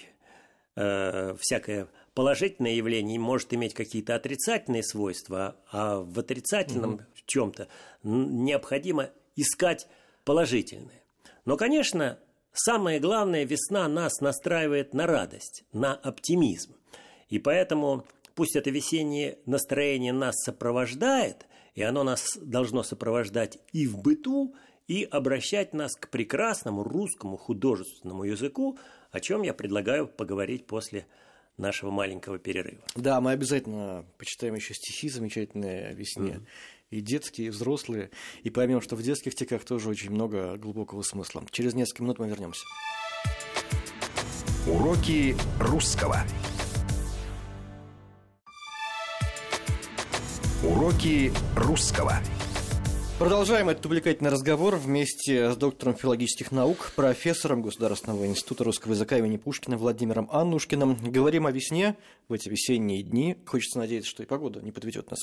э, 0.77 1.35
всякое 1.39 1.89
положительное 2.15 2.73
явление 2.73 3.19
может 3.19 3.53
иметь 3.55 3.75
какие-то 3.75 4.15
отрицательные 4.15 4.83
свойства, 4.83 5.57
а 5.71 6.01
в 6.01 6.19
отрицательном 6.19 6.95
угу. 6.95 7.03
чем-то 7.27 7.69
необходимо 8.03 9.11
искать 9.37 9.87
положительное. 10.25 11.03
Но, 11.45 11.57
конечно, 11.57 12.19
самое 12.53 13.01
главное, 13.01 13.45
весна 13.45 13.89
нас 13.89 14.21
настраивает 14.21 14.95
на 14.95 15.07
радость, 15.07 15.65
на 15.73 15.95
оптимизм. 15.95 16.77
И 17.29 17.39
поэтому 17.39 18.05
Пусть 18.35 18.57
это 18.57 18.71
весеннее 18.71 19.39
настроение 19.47 20.13
нас 20.13 20.37
сопровождает, 20.43 21.47
и 21.75 21.83
оно 21.83 22.03
нас 22.03 22.39
должно 22.41 22.83
сопровождать 22.83 23.59
и 23.73 23.87
в 23.87 23.99
быту, 23.99 24.55
и 24.89 25.05
обращать 25.05 25.75
нас 25.75 25.95
к 25.95 26.09
прекрасному 26.09 26.83
русскому 26.83 27.37
художественному 27.37 28.25
языку, 28.25 28.79
о 29.11 29.21
чем 29.21 29.43
я 29.43 29.55
предлагаю 29.55 30.09
поговорить 30.09 30.67
после 30.67 31.07
нашего 31.63 31.91
маленького 31.91 32.39
перерыва. 32.39 32.83
Да, 32.95 33.21
мы 33.23 33.31
обязательно 33.31 34.05
почитаем 34.19 34.55
еще 34.55 34.75
стихи 34.75 35.09
замечательные 35.09 35.87
о 35.87 35.93
весне. 35.95 36.33
Mm-hmm. 36.33 36.47
И 36.91 37.01
детские, 37.01 37.47
и 37.47 37.51
взрослые. 37.51 38.11
И 38.43 38.51
поймем, 38.51 38.83
что 38.83 38.97
в 38.97 39.03
детских 39.03 39.33
стихах 39.33 39.65
тоже 39.65 39.89
очень 39.89 40.11
много 40.11 40.59
глубокого 40.59 41.01
смысла. 41.01 41.43
Через 41.51 41.73
несколько 41.73 42.03
минут 42.03 42.19
мы 42.19 42.29
вернемся. 42.29 42.67
Уроки 44.67 45.35
русского. 45.59 46.19
Уроки 50.63 51.33
русского. 51.57 52.19
Продолжаем 53.23 53.69
этот 53.69 53.87
увлекательный 53.87 54.31
разговор 54.31 54.75
вместе 54.75 55.53
с 55.53 55.57
доктором 55.57 55.95
филологических 55.95 56.51
наук, 56.51 56.91
профессором 56.97 57.63
Государственного 57.63 58.27
института 58.27 58.65
русского 58.65 58.95
языка 58.95 59.17
имени 59.17 59.37
Пушкина 59.37 59.77
Владимиром 59.77 60.29
Аннушкиным. 60.33 60.99
Говорим 61.01 61.47
о 61.47 61.53
весне 61.53 61.97
в 62.29 62.33
эти 62.33 62.49
весенние 62.49 63.05
дни. 63.05 63.37
Хочется 63.47 63.79
надеяться, 63.79 64.11
что 64.11 64.25
и 64.25 64.27
погода 64.27 64.61
не 64.61 64.73
подведет 64.73 65.09
нас. 65.13 65.21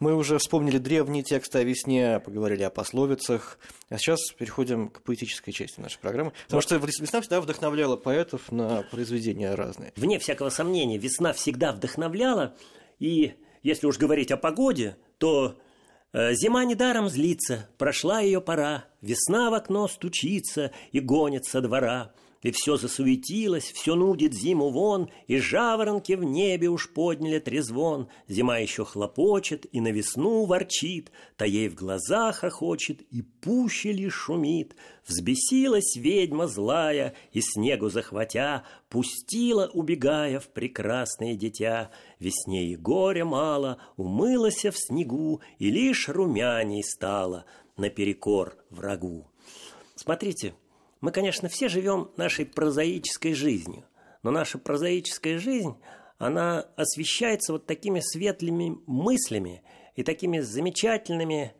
Мы 0.00 0.16
уже 0.16 0.36
вспомнили 0.38 0.78
древние 0.78 1.22
тексты 1.22 1.58
о 1.58 1.62
весне, 1.62 2.18
поговорили 2.18 2.64
о 2.64 2.70
пословицах. 2.70 3.60
А 3.88 3.98
сейчас 3.98 4.18
переходим 4.36 4.88
к 4.88 5.02
поэтической 5.02 5.52
части 5.52 5.78
нашей 5.78 6.00
программы. 6.00 6.32
Потому 6.46 6.60
что 6.60 6.74
весна 6.74 7.20
всегда 7.20 7.40
вдохновляла 7.40 7.94
поэтов 7.94 8.50
на 8.50 8.82
произведения 8.90 9.54
разные. 9.54 9.92
Вне 9.94 10.18
всякого 10.18 10.50
сомнения, 10.50 10.98
весна 10.98 11.32
всегда 11.32 11.70
вдохновляла. 11.70 12.56
И 12.98 13.34
если 13.62 13.86
уж 13.86 13.96
говорить 13.96 14.32
о 14.32 14.36
погоде, 14.36 14.96
то 15.18 15.56
зима 16.12 16.64
недаром 16.64 17.08
злится, 17.08 17.68
прошла 17.78 18.20
ее 18.20 18.40
пора, 18.40 18.84
Весна 19.00 19.50
в 19.50 19.54
окно 19.54 19.86
стучится 19.86 20.72
и 20.90 21.00
гонит 21.00 21.44
со 21.44 21.60
двора. 21.60 22.12
И 22.42 22.52
все 22.52 22.76
засуетилось, 22.76 23.72
все 23.72 23.96
нудит 23.96 24.32
зиму 24.32 24.70
вон, 24.70 25.10
И 25.26 25.38
жаворонки 25.38 26.12
в 26.12 26.22
небе 26.22 26.68
уж 26.68 26.90
подняли 26.90 27.40
трезвон. 27.40 28.08
Зима 28.28 28.58
еще 28.58 28.84
хлопочет 28.84 29.66
и 29.72 29.80
на 29.80 29.88
весну 29.88 30.44
ворчит, 30.44 31.10
Та 31.36 31.44
ей 31.44 31.68
в 31.68 31.74
глазах 31.74 32.44
охочет 32.44 33.02
и 33.02 33.22
пуще 33.22 33.92
лишь 33.92 34.14
шумит. 34.14 34.76
Взбесилась 35.06 35.96
ведьма 35.96 36.46
злая 36.46 37.14
и 37.32 37.40
снегу 37.40 37.88
захватя, 37.88 38.64
Пустила, 38.88 39.68
убегая 39.72 40.38
в 40.38 40.48
прекрасное 40.48 41.34
дитя. 41.34 41.90
Весне 42.20 42.72
и 42.72 42.76
горя 42.76 43.24
мало, 43.24 43.78
умылась 43.96 44.64
в 44.64 44.74
снегу 44.74 45.40
И 45.58 45.70
лишь 45.70 46.08
румяней 46.08 46.84
стала 46.84 47.46
наперекор 47.76 48.56
врагу. 48.70 49.26
Смотрите, 49.94 50.54
мы, 51.00 51.12
конечно, 51.12 51.48
все 51.48 51.68
живем 51.68 52.10
нашей 52.16 52.44
прозаической 52.44 53.34
жизнью, 53.34 53.84
но 54.22 54.30
наша 54.30 54.58
прозаическая 54.58 55.38
жизнь, 55.38 55.76
она 56.18 56.60
освещается 56.76 57.52
вот 57.52 57.66
такими 57.66 58.00
светлыми 58.00 58.78
мыслями 58.86 59.62
и 59.94 60.02
такими 60.02 60.40
замечательными, 60.40 61.54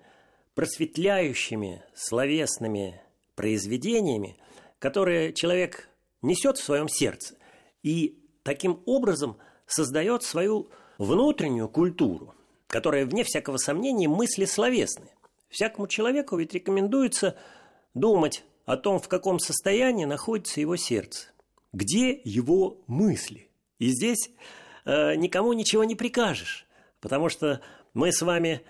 просветляющими, 0.54 1.84
словесными 1.94 3.00
произведениями, 3.36 4.36
которые 4.80 5.32
человек 5.32 5.88
несет 6.22 6.58
в 6.58 6.64
своем 6.64 6.88
сердце 6.88 7.36
и 7.84 8.18
таким 8.42 8.82
образом 8.86 9.38
создает 9.66 10.24
свою 10.24 10.70
внутреннюю 10.98 11.68
культуру, 11.68 12.34
которая, 12.66 13.06
вне 13.06 13.22
всякого 13.22 13.56
сомнения, 13.56 14.08
мысли 14.08 14.44
словесные. 14.44 15.12
Всякому 15.48 15.86
человеку 15.86 16.36
ведь 16.36 16.54
рекомендуется 16.54 17.36
думать 17.94 18.44
о 18.68 18.76
том, 18.76 18.98
в 19.00 19.08
каком 19.08 19.38
состоянии 19.38 20.04
находится 20.04 20.60
его 20.60 20.76
сердце, 20.76 21.28
где 21.72 22.20
его 22.22 22.84
мысли. 22.86 23.48
И 23.78 23.88
здесь 23.88 24.28
э, 24.84 25.14
никому 25.14 25.54
ничего 25.54 25.84
не 25.84 25.94
прикажешь, 25.94 26.66
потому 27.00 27.30
что 27.30 27.62
мы 27.94 28.12
с 28.12 28.20
вами, 28.20 28.60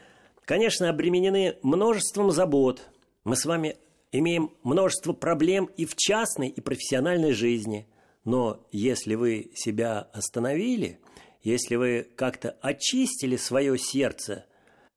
конечно, 0.44 0.88
обременены 0.88 1.56
множеством 1.62 2.30
забот, 2.30 2.80
мы 3.24 3.34
с 3.34 3.44
вами 3.44 3.76
имеем 4.12 4.52
множество 4.62 5.14
проблем 5.14 5.64
и 5.76 5.84
в 5.84 5.96
частной, 5.96 6.46
и 6.46 6.60
профессиональной 6.60 7.32
жизни. 7.32 7.88
Но 8.24 8.64
если 8.70 9.16
вы 9.16 9.50
себя 9.56 10.02
остановили, 10.12 11.00
если 11.42 11.74
вы 11.74 12.06
как-то 12.14 12.56
очистили 12.62 13.36
свое 13.36 13.76
сердце 13.76 14.46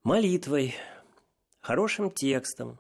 молитвой, 0.03 0.75
хорошим 1.59 2.11
текстом, 2.11 2.77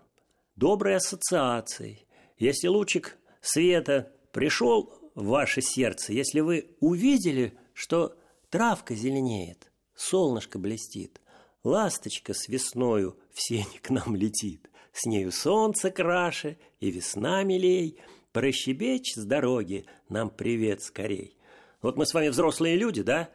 доброй 0.55 0.97
ассоциацией, 0.97 2.05
если 2.41 2.67
лучик 2.67 3.17
света 3.41 4.11
пришел 4.31 4.93
в 5.15 5.27
ваше 5.27 5.61
сердце, 5.61 6.13
если 6.13 6.39
вы 6.39 6.75
увидели, 6.79 7.53
что 7.73 8.15
травка 8.49 8.95
зеленеет, 8.95 9.71
солнышко 9.95 10.57
блестит, 10.57 11.21
ласточка 11.63 12.33
с 12.33 12.47
весною 12.47 13.17
в 13.31 13.41
сене 13.41 13.79
к 13.81 13.89
нам 13.91 14.15
летит, 14.15 14.69
с 14.91 15.05
нею 15.05 15.31
солнце 15.31 15.91
краше 15.91 16.57
и 16.79 16.89
весна 16.89 17.43
милей, 17.43 17.99
прощебечь 18.31 19.13
с 19.15 19.23
дороги 19.23 19.85
нам 20.09 20.29
привет 20.29 20.81
скорей. 20.81 21.37
Вот 21.81 21.95
мы 21.95 22.05
с 22.05 22.13
вами 22.13 22.29
взрослые 22.29 22.75
люди, 22.75 23.03
да? 23.03 23.29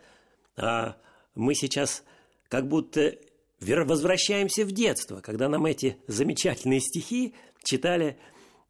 А 0.57 0.96
мы 1.35 1.54
сейчас 1.54 2.02
как 2.48 2.68
будто 2.68 3.16
возвращаемся 3.61 4.64
в 4.64 4.72
детство, 4.72 5.20
когда 5.20 5.48
нам 5.48 5.66
эти 5.66 5.96
замечательные 6.07 6.80
стихи 6.80 7.35
читали 7.62 8.18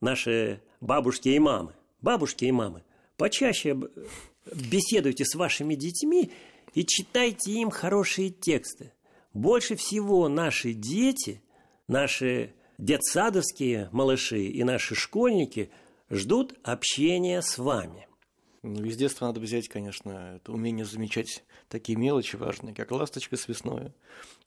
наши 0.00 0.62
бабушки 0.80 1.28
и 1.30 1.38
мамы. 1.38 1.74
Бабушки 2.00 2.44
и 2.44 2.52
мамы, 2.52 2.84
почаще 3.16 3.76
беседуйте 4.54 5.24
с 5.24 5.34
вашими 5.34 5.74
детьми 5.74 6.30
и 6.74 6.84
читайте 6.84 7.52
им 7.52 7.70
хорошие 7.70 8.30
тексты. 8.30 8.92
Больше 9.32 9.76
всего 9.76 10.28
наши 10.28 10.72
дети, 10.72 11.42
наши 11.88 12.54
детсадовские 12.78 13.88
малыши 13.92 14.44
и 14.44 14.62
наши 14.64 14.94
школьники 14.94 15.70
ждут 16.10 16.54
общения 16.62 17.42
с 17.42 17.58
вами. 17.58 18.06
Ну, 18.66 18.84
из 18.84 18.96
детства 18.96 19.26
надо 19.26 19.38
взять, 19.38 19.68
конечно, 19.68 20.36
это 20.36 20.50
умение 20.50 20.84
замечать 20.84 21.44
такие 21.68 21.96
мелочи 21.96 22.34
важные, 22.34 22.74
как 22.74 22.90
ласточка 22.90 23.36
с 23.36 23.46
весной, 23.46 23.92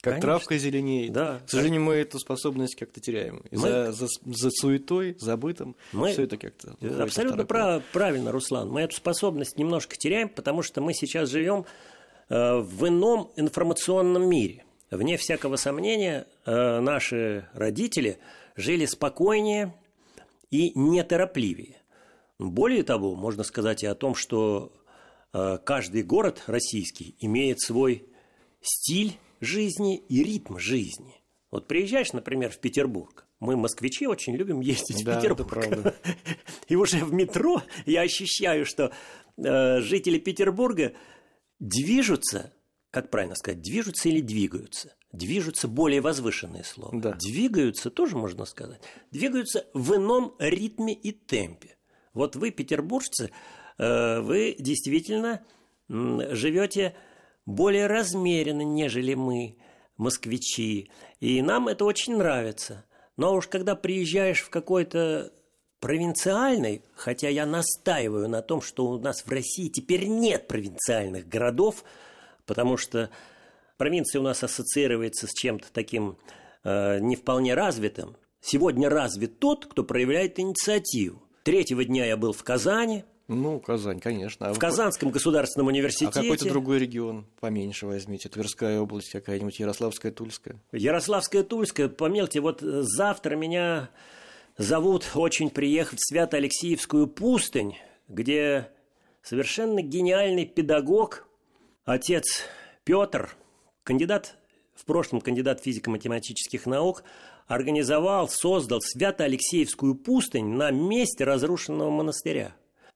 как 0.02 0.16
Конечно. 0.16 0.22
травка 0.22 0.58
зеленеет. 0.58 1.14
Да. 1.14 1.40
К 1.46 1.50
сожалению, 1.50 1.82
мы 1.82 1.94
эту 1.96 2.20
способность 2.20 2.76
как-то 2.76 3.00
теряем. 3.00 3.44
Мы... 3.50 3.58
За, 3.58 3.92
за, 3.94 4.08
за 4.26 4.50
суетой, 4.52 5.16
забытым, 5.20 5.78
мы... 5.94 6.12
все 6.12 6.24
это 6.24 6.36
как-то... 6.36 6.76
Абсолютно 7.02 7.46
прав, 7.46 7.82
правильно, 7.94 8.34
Руслан. 8.34 8.70
Мы 8.70 8.82
эту 8.82 8.98
способность 8.98 9.58
немножко 9.58 9.96
теряем, 9.96 10.28
потому 10.28 10.64
что 10.64 10.82
мы 10.82 10.94
сейчас 10.94 11.30
живем 11.30 11.66
э, 12.28 12.58
в 12.58 12.88
ином 12.88 13.32
информационном 13.38 14.30
мире. 14.30 14.66
Вне 14.92 15.16
всякого 15.16 15.56
сомнения, 15.56 16.28
э, 16.46 16.80
наши 16.82 17.48
родители 17.54 18.18
жили 18.58 18.86
спокойнее 18.86 19.74
и 20.52 20.78
неторопливее. 20.78 21.79
Более 22.40 22.84
того, 22.84 23.16
можно 23.16 23.44
сказать 23.44 23.84
и 23.84 23.88
о 23.88 23.96
том, 23.96 24.16
что 24.16 24.72
э, 25.34 25.58
каждый 25.64 26.04
город 26.04 26.44
российский 26.48 27.16
имеет 27.20 27.60
свой 27.60 28.08
стиль 28.62 29.18
жизни 29.42 29.98
и 29.98 30.24
ритм 30.24 30.58
жизни. 30.58 31.22
Вот 31.52 31.68
приезжаешь, 31.68 32.14
например, 32.14 32.52
в 32.52 32.60
Петербург. 32.60 33.26
Мы, 33.40 33.58
москвичи, 33.58 34.08
очень 34.08 34.36
любим 34.36 34.62
ездить 34.62 35.04
да, 35.04 35.14
в 35.14 35.22
Петербург. 35.22 35.52
Это 35.52 35.70
правда. 35.70 35.96
И 36.68 36.76
уже 36.76 37.04
в 37.04 37.14
метро 37.14 37.62
я 37.86 38.02
ощущаю, 38.02 38.66
что 38.66 38.94
э, 39.38 39.82
жители 39.82 40.20
Петербурга 40.20 40.94
движутся, 41.60 42.54
как 42.92 43.10
правильно 43.10 43.36
сказать, 43.36 43.62
движутся 43.62 44.10
или 44.10 44.22
двигаются? 44.22 44.96
Движутся 45.12 45.68
более 45.68 46.02
возвышенные 46.02 46.64
слова. 46.64 46.98
Да. 47.00 47.14
Двигаются, 47.14 47.90
тоже 47.90 48.16
можно 48.16 48.46
сказать. 48.46 48.82
Двигаются 49.12 49.68
в 49.74 49.96
ином 49.96 50.36
ритме 50.38 50.94
и 50.94 51.12
темпе. 51.12 51.79
Вот 52.20 52.36
вы, 52.36 52.52
петербуржцы, 52.52 53.32
э, 53.78 54.20
вы 54.20 54.58
действительно 54.60 55.42
живете 55.88 56.94
более 57.46 57.88
размеренно, 57.88 58.64
нежели 58.64 59.14
мы, 59.14 59.56
москвичи. 59.96 60.92
И 61.22 61.42
нам 61.42 61.70
это 61.70 61.86
очень 61.86 62.18
нравится. 62.18 62.84
Но 63.16 63.36
уж 63.36 63.48
когда 63.48 63.74
приезжаешь 63.78 64.42
в 64.42 64.50
какой-то 64.50 65.32
провинциальный, 65.80 66.84
хотя 66.94 67.30
я 67.30 67.46
настаиваю 67.46 68.28
на 68.28 68.42
том, 68.42 68.62
что 68.62 68.88
у 68.88 69.00
нас 69.00 69.22
в 69.26 69.30
России 69.30 69.70
теперь 69.70 70.06
нет 70.08 70.50
провинциальных 70.50 71.26
городов, 71.26 71.86
потому 72.46 72.76
что 72.76 73.10
провинция 73.78 74.20
у 74.20 74.24
нас 74.24 74.44
ассоциируется 74.44 75.26
с 75.26 75.32
чем-то 75.32 75.72
таким 75.72 76.18
э, 76.66 77.00
не 77.00 77.16
вполне 77.16 77.54
развитым. 77.54 78.18
Сегодня 78.42 78.90
развит 78.90 79.40
тот, 79.40 79.68
кто 79.68 79.86
проявляет 79.86 80.38
инициативу. 80.38 81.24
Третьего 81.44 81.84
дня 81.86 82.06
я 82.06 82.18
был 82.18 82.34
в 82.34 82.44
Казани. 82.44 83.04
Ну, 83.28 83.60
Казань, 83.60 84.00
конечно. 84.00 84.48
А 84.48 84.54
в 84.54 84.60
Казанском 84.60 85.12
государственном 85.12 85.68
университете. 85.68 86.20
А 86.20 86.24
какой-то 86.24 86.50
другой 86.50 86.80
регион 86.80 87.28
поменьше 87.40 87.86
возьмите. 87.86 88.28
Тверская 88.28 88.80
область 88.80 89.12
какая-нибудь, 89.12 89.60
Ярославская, 89.60 90.12
Тульская. 90.12 90.60
Ярославская, 90.72 91.44
Тульская. 91.44 91.90
Помните, 91.90 92.40
вот 92.42 92.62
завтра 92.62 93.36
меня 93.36 93.90
зовут 94.58 95.12
очень 95.14 95.52
приехать 95.52 96.00
в 96.00 96.08
Свято-Алексеевскую 96.08 97.06
пустынь, 97.06 97.78
где 98.08 98.72
совершенно 99.22 99.82
гениальный 99.84 100.46
педагог, 100.46 101.28
отец 101.86 102.44
Петр, 102.84 103.36
кандидат, 103.84 104.38
в 104.74 104.86
прошлом 104.86 105.22
кандидат 105.22 105.62
физико-математических 105.62 106.66
наук, 106.66 107.04
организовал, 107.50 108.30
создал 108.30 108.80
Свято-Алексеевскую 108.80 109.96
пустынь 109.96 110.54
на 110.54 110.70
месте 110.70 111.24
разрушенного 111.24 111.90
монастыря. 111.90 112.56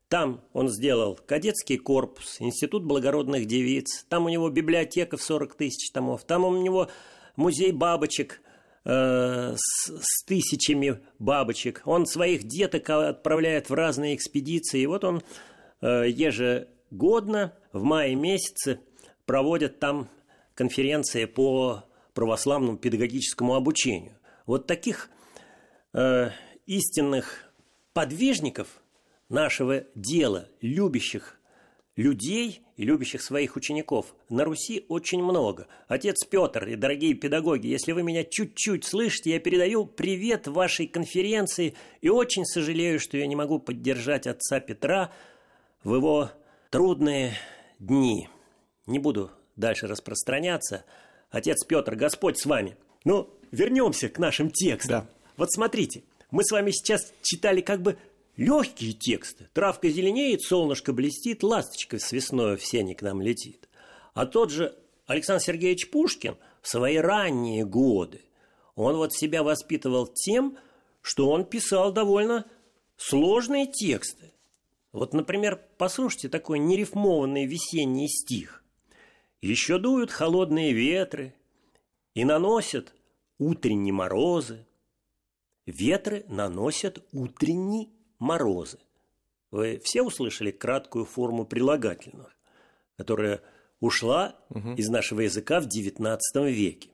Там 0.09 0.41
он 0.53 0.69
сделал 0.69 1.19
кадетский 1.25 1.77
корпус, 1.77 2.37
институт 2.39 2.83
благородных 2.83 3.47
девиц, 3.47 4.05
там 4.09 4.25
у 4.25 4.29
него 4.29 4.49
библиотека 4.49 5.17
в 5.17 5.23
40 5.23 5.55
тысяч 5.55 5.91
томов, 5.91 6.23
там 6.23 6.45
у 6.45 6.55
него 6.55 6.87
музей 7.35 7.71
бабочек 7.71 8.41
э, 8.85 9.55
с, 9.57 9.87
с 9.87 10.23
тысячами 10.23 10.99
бабочек. 11.17 11.81
Он 11.85 12.05
своих 12.05 12.43
деток 12.43 12.91
отправляет 12.91 13.71
в 13.71 13.73
разные 13.73 14.13
экспедиции. 14.13 14.81
И 14.81 14.85
вот 14.85 15.03
он 15.03 15.23
э, 15.81 16.05
ежегодно 16.09 17.53
в 17.71 17.81
мае 17.81 18.13
месяце 18.13 18.81
проводит 19.25 19.79
там 19.79 20.09
конференции 20.53 21.25
по 21.25 21.85
православному 22.13 22.77
педагогическому 22.77 23.55
обучению. 23.55 24.13
Вот 24.45 24.67
таких 24.67 25.09
э, 25.93 26.29
истинных 26.65 27.51
подвижников 27.93 28.81
нашего 29.29 29.85
дела, 29.95 30.49
любящих 30.61 31.39
людей 31.95 32.61
и 32.75 32.83
любящих 32.83 33.21
своих 33.21 33.55
учеников 33.55 34.15
на 34.29 34.43
Руси 34.43 34.85
очень 34.89 35.21
много. 35.23 35.67
Отец 35.87 36.25
Петр 36.25 36.67
и 36.67 36.75
дорогие 36.75 37.13
педагоги, 37.13 37.67
если 37.67 37.91
вы 37.91 38.03
меня 38.03 38.23
чуть-чуть 38.23 38.83
слышите, 38.83 39.31
я 39.31 39.39
передаю 39.39 39.85
привет 39.85 40.47
вашей 40.47 40.87
конференции 40.87 41.75
и 42.01 42.09
очень 42.09 42.45
сожалею, 42.45 42.99
что 42.99 43.17
я 43.17 43.27
не 43.27 43.35
могу 43.35 43.59
поддержать 43.59 44.27
отца 44.27 44.59
Петра 44.59 45.11
в 45.83 45.95
его 45.95 46.31
трудные 46.71 47.33
дни. 47.79 48.27
Не 48.87 48.99
буду 48.99 49.31
дальше 49.55 49.87
распространяться. 49.87 50.85
Отец 51.29 51.63
Петр, 51.63 51.95
Господь 51.95 52.39
с 52.39 52.45
вами. 52.45 52.75
Ну, 53.05 53.29
вернемся 53.53 54.09
к 54.09 54.17
нашим 54.17 54.49
текстам. 54.49 55.01
Да. 55.01 55.09
Вот 55.37 55.51
смотрите, 55.51 56.03
мы 56.31 56.43
с 56.43 56.51
вами 56.51 56.71
сейчас 56.71 57.13
читали 57.21 57.61
как 57.61 57.81
бы 57.81 57.97
легкие 58.35 58.93
тексты. 58.93 59.47
Травка 59.53 59.89
зеленеет, 59.89 60.41
солнышко 60.41 60.91
блестит, 60.91 61.43
ласточка 61.43 61.99
с 61.99 62.11
весной 62.11 62.57
в 62.57 62.65
сене 62.65 62.95
к 62.95 63.03
нам 63.03 63.21
летит. 63.21 63.69
А 64.15 64.25
тот 64.25 64.49
же 64.49 64.75
Александр 65.05 65.43
Сергеевич 65.43 65.91
Пушкин 65.91 66.35
в 66.61 66.67
свои 66.67 66.97
ранние 66.97 67.63
годы, 67.63 68.21
он 68.75 68.95
вот 68.95 69.13
себя 69.13 69.43
воспитывал 69.43 70.07
тем, 70.07 70.57
что 71.01 71.29
он 71.29 71.45
писал 71.45 71.91
довольно 71.91 72.45
сложные 72.97 73.67
тексты. 73.67 74.33
Вот, 74.91 75.13
например, 75.13 75.61
послушайте 75.77 76.29
такой 76.29 76.57
нерифмованный 76.57 77.45
весенний 77.45 78.07
стих. 78.07 78.63
«Еще 79.41 79.77
дуют 79.77 80.09
холодные 80.09 80.71
ветры 80.71 81.35
и 82.15 82.23
наносят 82.23 82.93
утренние 83.37 83.93
морозы. 83.93 84.65
Ветры 85.65 86.25
наносят 86.27 87.03
утренние 87.11 87.89
морозы. 88.19 88.79
Вы 89.51 89.79
все 89.83 90.01
услышали 90.01 90.51
краткую 90.51 91.05
форму 91.05 91.45
прилагательного, 91.45 92.33
которая 92.97 93.41
ушла 93.79 94.35
угу. 94.49 94.73
из 94.73 94.89
нашего 94.89 95.21
языка 95.21 95.61
в 95.61 95.67
XIX 95.67 96.19
веке. 96.51 96.89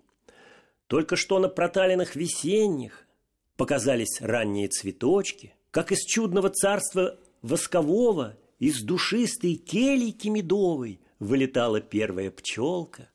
Только 0.88 1.16
что 1.16 1.40
на 1.40 1.50
проталинах 1.50 2.16
весенних 2.16 3.08
показались 3.56 4.22
ранние 4.22 4.68
цветочки, 4.68 5.54
как 5.72 5.92
из 5.92 6.04
чудного 6.04 6.50
царства 6.50 7.18
воскового, 7.42 8.38
из 8.58 8.82
душистой 8.82 9.56
келийки 9.56 10.28
медовой 10.28 11.00
вылетала 11.20 11.80
первая 11.80 12.32
пчелка, 12.32 13.10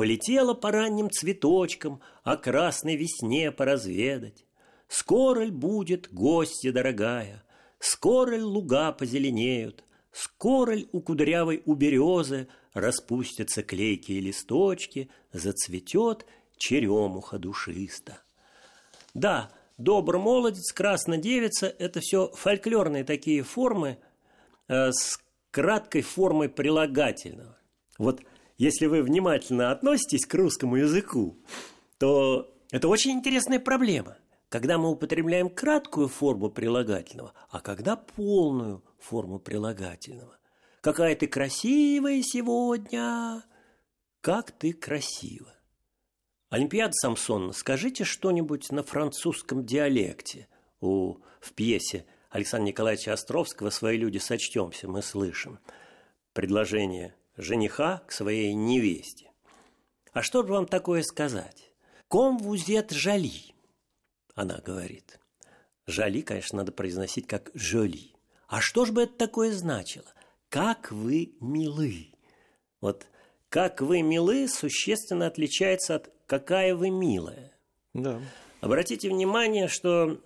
полетела 0.00 0.54
по 0.54 0.70
ранним 0.70 1.10
цветочкам 1.10 2.00
о 2.24 2.38
красной 2.38 2.96
весне 2.96 3.52
поразведать. 3.52 4.46
Скоро 4.88 5.44
ль 5.44 5.50
будет, 5.50 6.10
гостья 6.10 6.72
дорогая, 6.72 7.44
Скоро 7.78 8.34
ль 8.34 8.40
луга 8.40 8.92
позеленеют, 8.92 9.84
Скоро 10.10 10.74
ль 10.74 10.88
у 10.92 11.02
кудрявой 11.02 11.62
у 11.66 11.74
березы 11.74 12.48
Распустятся 12.72 13.62
клейкие 13.62 14.20
листочки, 14.20 15.10
Зацветет 15.34 16.24
черемуха 16.56 17.38
душиста. 17.38 18.22
Да, 19.12 19.50
добр 19.76 20.16
молодец, 20.16 20.72
красна 20.72 21.18
девица– 21.18 21.66
это 21.78 22.00
все 22.00 22.28
фольклорные 22.28 23.04
такие 23.04 23.42
формы 23.42 23.98
э, 24.66 24.92
с 24.92 25.20
краткой 25.50 26.00
формой 26.00 26.48
прилагательного. 26.48 27.58
Вот 27.98 28.22
если 28.60 28.86
вы 28.86 29.02
внимательно 29.02 29.72
относитесь 29.72 30.26
к 30.26 30.34
русскому 30.34 30.76
языку, 30.76 31.36
то 31.98 32.54
это 32.70 32.88
очень 32.88 33.12
интересная 33.12 33.58
проблема– 33.58 34.16
когда 34.50 34.78
мы 34.78 34.90
употребляем 34.90 35.48
краткую 35.48 36.08
форму 36.08 36.50
прилагательного, 36.50 37.32
а 37.48 37.60
когда 37.60 37.96
полную 37.96 38.84
форму 38.98 39.38
прилагательного. 39.38 40.36
Какая 40.80 41.14
ты 41.14 41.28
красивая 41.28 42.20
сегодня! 42.22 43.44
Как 44.20 44.50
ты 44.50 44.72
красива! 44.72 45.54
Олимпиада 46.50 46.92
Самсон, 46.94 47.52
скажите 47.52 48.02
что-нибудь 48.02 48.72
на 48.72 48.82
французском 48.82 49.64
диалекте. 49.64 50.48
У, 50.80 51.18
в 51.40 51.52
пьесе 51.54 52.04
Александра 52.28 52.66
Николаевича 52.66 53.12
Островского 53.12 53.70
«Свои 53.70 53.96
люди 53.96 54.18
сочтемся» 54.18 54.88
мы 54.88 55.00
слышим 55.02 55.60
предложение 56.32 57.14
жениха 57.40 58.02
к 58.06 58.12
своей 58.12 58.52
невесте. 58.54 59.30
А 60.12 60.22
что 60.22 60.42
же 60.42 60.52
вам 60.52 60.66
такое 60.66 61.02
сказать? 61.02 61.72
«Ком 62.08 62.38
вузет 62.38 62.90
жали» 62.90 63.50
она 64.40 64.58
говорит. 64.64 65.20
Жали, 65.86 66.22
конечно, 66.22 66.58
надо 66.58 66.72
произносить 66.72 67.26
как 67.26 67.50
жоли. 67.54 68.14
А 68.48 68.60
что 68.60 68.84
же 68.84 68.92
бы 68.92 69.02
это 69.02 69.14
такое 69.14 69.52
значило? 69.52 70.06
Как 70.48 70.90
вы 70.90 71.34
милы. 71.40 72.08
Вот 72.80 73.06
как 73.48 73.80
вы 73.80 74.02
милы 74.02 74.48
существенно 74.48 75.26
отличается 75.26 75.96
от 75.96 76.10
какая 76.26 76.74
вы 76.74 76.90
милая. 76.90 77.52
Да. 77.92 78.20
Обратите 78.60 79.08
внимание, 79.08 79.68
что 79.68 80.20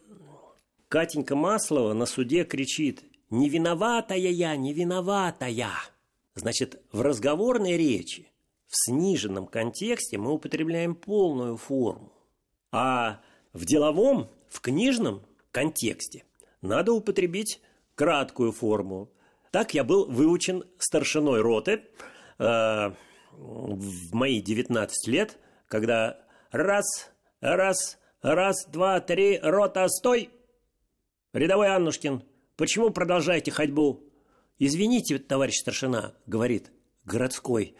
Катенька 0.88 1.34
Маслова 1.34 1.92
на 1.92 2.06
суде 2.06 2.44
кричит 2.44 3.02
«Не 3.30 3.48
виноватая 3.48 4.18
я, 4.18 4.54
не 4.56 4.72
виноватая!» 4.74 5.70
Значит, 6.34 6.82
в 6.90 7.00
разговорной 7.00 7.76
речи, 7.76 8.28
в 8.66 8.76
сниженном 8.76 9.46
контексте 9.46 10.18
мы 10.18 10.32
употребляем 10.32 10.94
полную 10.94 11.56
форму. 11.56 12.12
А 12.72 13.20
в 13.52 13.64
деловом, 13.64 14.28
в 14.48 14.60
книжном 14.60 15.22
контексте 15.52 16.24
надо 16.60 16.92
употребить 16.92 17.60
краткую 17.94 18.50
форму. 18.50 19.10
Так 19.52 19.74
я 19.74 19.84
был 19.84 20.06
выучен 20.06 20.64
старшиной 20.78 21.40
роты 21.40 21.84
э, 22.40 22.92
в 23.30 24.14
мои 24.14 24.40
19 24.40 25.08
лет, 25.08 25.38
когда 25.68 26.18
раз, 26.50 27.12
раз, 27.40 27.98
раз, 28.22 28.66
два, 28.66 29.00
три, 29.00 29.38
рота, 29.40 29.88
стой! 29.88 30.30
Рядовой 31.32 31.68
Аннушкин, 31.68 32.24
почему 32.56 32.90
продолжаете 32.90 33.52
ходьбу? 33.52 34.03
Извините, 34.58 35.18
товарищ 35.18 35.56
старшина, 35.60 36.14
говорит 36.26 36.70
городской 37.04 37.74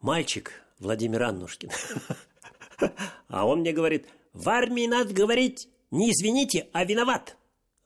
мальчик 0.00 0.52
Владимир 0.78 1.22
Аннушкин. 1.24 1.70
А 3.28 3.46
он 3.46 3.60
мне 3.60 3.72
говорит– 3.72 4.06
в 4.32 4.48
армии 4.48 4.86
надо 4.86 5.12
говорить 5.12 5.68
не 5.90 6.10
извините, 6.10 6.68
а 6.72 6.84
виноват. 6.84 7.36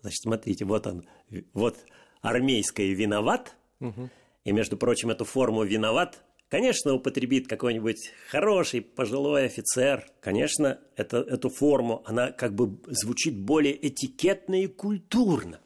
Значит, 0.00 0.22
смотрите, 0.22 0.64
вот 0.64 0.86
он, 0.86 1.08
вот 1.54 1.78
армейское 2.20 2.92
виноват. 2.92 3.56
Угу. 3.80 4.10
И, 4.44 4.52
между 4.52 4.76
прочим, 4.76 5.10
эту 5.10 5.24
форму 5.24 5.64
виноват, 5.64 6.22
конечно, 6.50 6.92
употребит 6.92 7.48
какой-нибудь 7.48 8.10
хороший 8.28 8.82
пожилой 8.82 9.46
офицер. 9.46 10.06
Конечно, 10.20 10.80
это, 10.96 11.18
эту 11.18 11.48
форму, 11.48 12.02
она 12.04 12.30
как 12.30 12.54
бы 12.54 12.78
звучит 12.88 13.38
более 13.38 13.74
этикетно 13.86 14.62
и 14.62 14.66
культурно, 14.66 15.60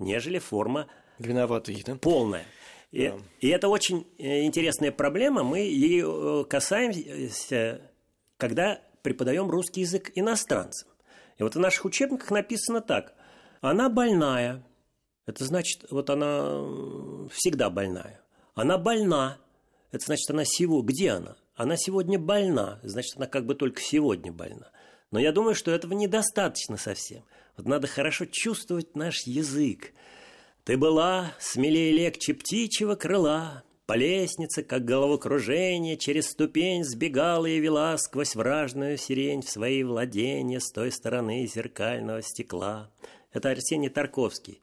нежели 0.00 0.40
форма 0.40 0.88
Виноватый, 1.18 1.82
да? 1.84 1.96
полная. 1.96 2.44
И, 2.92 3.08
да. 3.08 3.18
и 3.40 3.48
это 3.48 3.68
очень 3.68 4.06
э, 4.18 4.44
интересная 4.44 4.92
проблема. 4.92 5.42
Мы 5.42 5.60
ее 5.60 6.46
касаемся, 6.48 7.80
когда 8.36 8.80
преподаем 9.02 9.50
русский 9.50 9.82
язык 9.82 10.12
иностранцам. 10.14 10.88
И 11.38 11.42
вот 11.42 11.54
в 11.54 11.58
наших 11.58 11.84
учебниках 11.84 12.30
написано 12.30 12.80
так. 12.80 13.14
Она 13.60 13.88
больная. 13.88 14.64
Это 15.26 15.44
значит, 15.44 15.84
вот 15.90 16.08
она 16.10 17.28
всегда 17.30 17.70
больная. 17.70 18.20
Она 18.54 18.78
больна. 18.78 19.38
Это 19.92 20.04
значит, 20.06 20.30
она 20.30 20.44
сегодня... 20.44 20.88
Где 20.88 21.10
она? 21.10 21.36
Она 21.54 21.76
сегодня 21.76 22.18
больна. 22.18 22.80
Значит, 22.82 23.16
она 23.16 23.26
как 23.26 23.46
бы 23.46 23.54
только 23.54 23.80
сегодня 23.80 24.32
больна. 24.32 24.70
Но 25.10 25.18
я 25.18 25.32
думаю, 25.32 25.54
что 25.54 25.70
этого 25.70 25.94
недостаточно 25.94 26.76
совсем. 26.76 27.22
Вот 27.56 27.66
надо 27.66 27.86
хорошо 27.86 28.26
чувствовать 28.26 28.94
наш 28.94 29.26
язык. 29.26 29.92
Ты 30.66 30.76
была 30.76 31.32
смелее 31.38 31.92
легче 31.92 32.34
птичьего 32.34 32.96
крыла, 32.96 33.62
по 33.86 33.92
лестнице, 33.92 34.64
как 34.64 34.84
головокружение, 34.84 35.96
через 35.96 36.30
ступень 36.30 36.82
сбегала 36.82 37.46
и 37.46 37.60
вела 37.60 37.96
сквозь 37.98 38.34
вражную 38.34 38.98
сирень 38.98 39.42
в 39.42 39.48
свои 39.48 39.84
владения 39.84 40.58
с 40.58 40.72
той 40.72 40.90
стороны 40.90 41.46
зеркального 41.46 42.20
стекла. 42.20 42.90
Это 43.32 43.50
Арсений 43.50 43.90
Тарковский, 43.90 44.60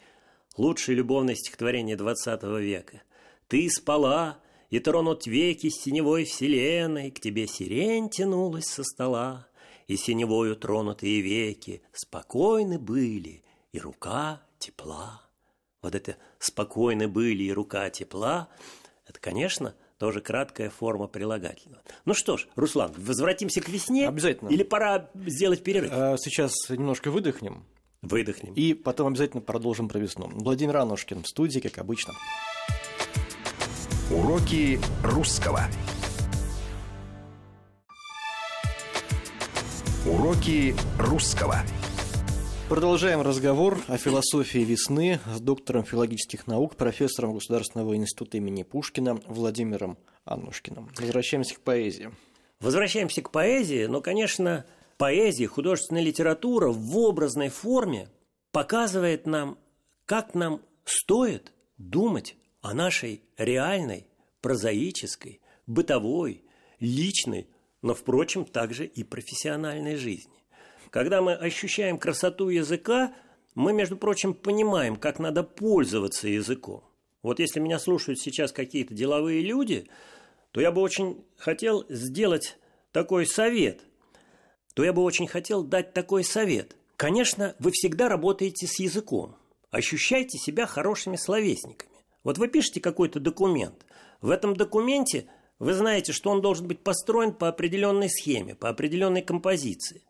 лучшее 0.57 0.97
любовное 0.97 1.35
стихотворение 1.35 1.95
XX 1.95 2.59
века. 2.59 3.01
Ты 3.47 3.69
спала, 3.69 4.39
и 4.69 4.79
тронут 4.79 5.25
веки 5.25 5.69
с 5.69 5.83
теневой 5.83 6.25
вселенной, 6.25 7.11
к 7.11 7.21
тебе 7.21 7.47
сирень 7.47 8.09
тянулась 8.09 8.65
со 8.65 8.83
стола, 8.83 9.47
и 9.87 9.95
синевою 9.95 10.57
тронутые 10.57 11.21
веки 11.21 11.81
спокойны 11.93 12.77
были, 12.77 13.45
и 13.71 13.79
рука 13.79 14.41
тепла. 14.59 15.22
Вот 15.83 15.93
это 15.93 16.15
«спокойны 16.39 17.07
были, 17.07 17.43
и 17.43 17.51
рука 17.51 17.89
тепла»– 17.89 18.47
это, 19.07 19.19
конечно, 19.19 19.75
тоже 19.99 20.21
краткая 20.21 20.69
форма 20.69 21.07
прилагательного. 21.07 21.83
Ну 22.05 22.13
что 22.13 22.37
ж, 22.37 22.47
Руслан, 22.55 22.93
возвратимся 22.97 23.59
к 23.61 23.67
весне? 23.67 24.07
Обязательно. 24.07 24.47
Или 24.47 24.63
пора 24.63 25.09
сделать 25.13 25.61
перерыв? 25.61 25.91
А, 25.93 26.15
Сейчас 26.17 26.53
немножко 26.69 27.11
выдохнем. 27.11 27.65
Выдохнем. 28.01 28.53
И 28.53 28.73
потом 28.73 29.07
обязательно 29.07 29.41
продолжим 29.41 29.89
про 29.89 29.99
весну. 29.99 30.29
Владимир 30.33 30.77
Анушкин 30.77 31.23
в 31.23 31.27
студии, 31.27 31.59
как 31.59 31.77
обычно. 31.77 32.13
Уроки 34.09 34.79
русского. 35.03 35.63
Уроки 40.05 40.75
русского. 40.97 41.57
Продолжаем 42.69 43.21
разговор 43.21 43.77
о 43.87 43.97
философии 43.97 44.59
весны 44.59 45.19
с 45.35 45.41
доктором 45.41 45.83
филологических 45.83 46.47
наук, 46.47 46.77
профессором 46.77 47.33
Государственного 47.33 47.95
института 47.95 48.37
имени 48.37 48.63
Пушкина 48.63 49.15
Владимиром 49.27 49.97
Аннушкиным. 50.23 50.89
Возвращаемся 50.97 51.55
к 51.55 51.59
поэзии. 51.59 52.11
Возвращаемся 52.61 53.21
к 53.21 53.31
поэзии, 53.31 53.85
но, 53.85 53.99
конечно, 53.99 54.65
поэзия, 54.97 55.47
художественная 55.47 56.01
литература 56.01 56.69
в 56.69 56.97
образной 56.97 57.49
форме 57.49 58.07
показывает 58.51 59.27
нам, 59.27 59.57
как 60.05 60.33
нам 60.33 60.61
стоит 60.85 61.51
думать 61.77 62.37
о 62.61 62.73
нашей 62.73 63.21
реальной, 63.37 64.07
прозаической, 64.39 65.41
бытовой, 65.67 66.45
личной, 66.79 67.47
но, 67.81 67.93
впрочем, 67.93 68.45
также 68.45 68.85
и 68.85 69.03
профессиональной 69.03 69.97
жизни. 69.97 70.42
Когда 70.93 71.23
мы 71.23 71.33
ощущаем 71.33 71.97
красоту 71.97 72.49
языка, 72.49 73.15
мы, 73.55 73.73
между 73.73 73.97
прочим, 73.97 74.35
понимаем, 74.35 74.95
как 74.95 75.17
надо 75.17 75.41
пользоваться 75.41 76.27
языком. 76.27 76.83
Вот 77.23 77.39
если 77.39 77.59
меня 77.59 77.79
слушают 77.79 78.19
сейчас 78.19 78.51
какие-то 78.51 78.93
деловые 78.93 79.41
люди, 79.41 79.87
то 80.51 80.61
я 80.61 80.71
бы 80.71 80.81
очень 80.81 81.25
хотел 81.35 81.83
сделать 81.89 82.59
такой 82.91 83.25
совет. 83.25 83.81
То 84.75 84.83
я 84.83 84.93
бы 84.93 85.01
очень 85.01 85.25
хотел 85.25 85.63
дать 85.63 85.93
такой 85.93 86.23
совет. 86.23 86.75
Конечно, 86.95 87.55
вы 87.57 87.71
всегда 87.71 88.07
работаете 88.07 88.67
с 88.67 88.79
языком. 88.79 89.35
Ощущайте 89.71 90.37
себя 90.37 90.67
хорошими 90.67 91.15
словесниками. 91.15 92.03
Вот 92.23 92.37
вы 92.37 92.49
пишете 92.49 92.81
какой-то 92.81 93.19
документ. 93.19 93.83
В 94.21 94.29
этом 94.29 94.55
документе 94.55 95.25
вы 95.57 95.73
знаете, 95.73 96.13
что 96.13 96.29
он 96.29 96.41
должен 96.41 96.67
быть 96.67 96.83
построен 96.83 97.33
по 97.33 97.47
определенной 97.47 98.11
схеме, 98.11 98.53
по 98.53 98.69
определенной 98.69 99.23
композиции. 99.23 100.03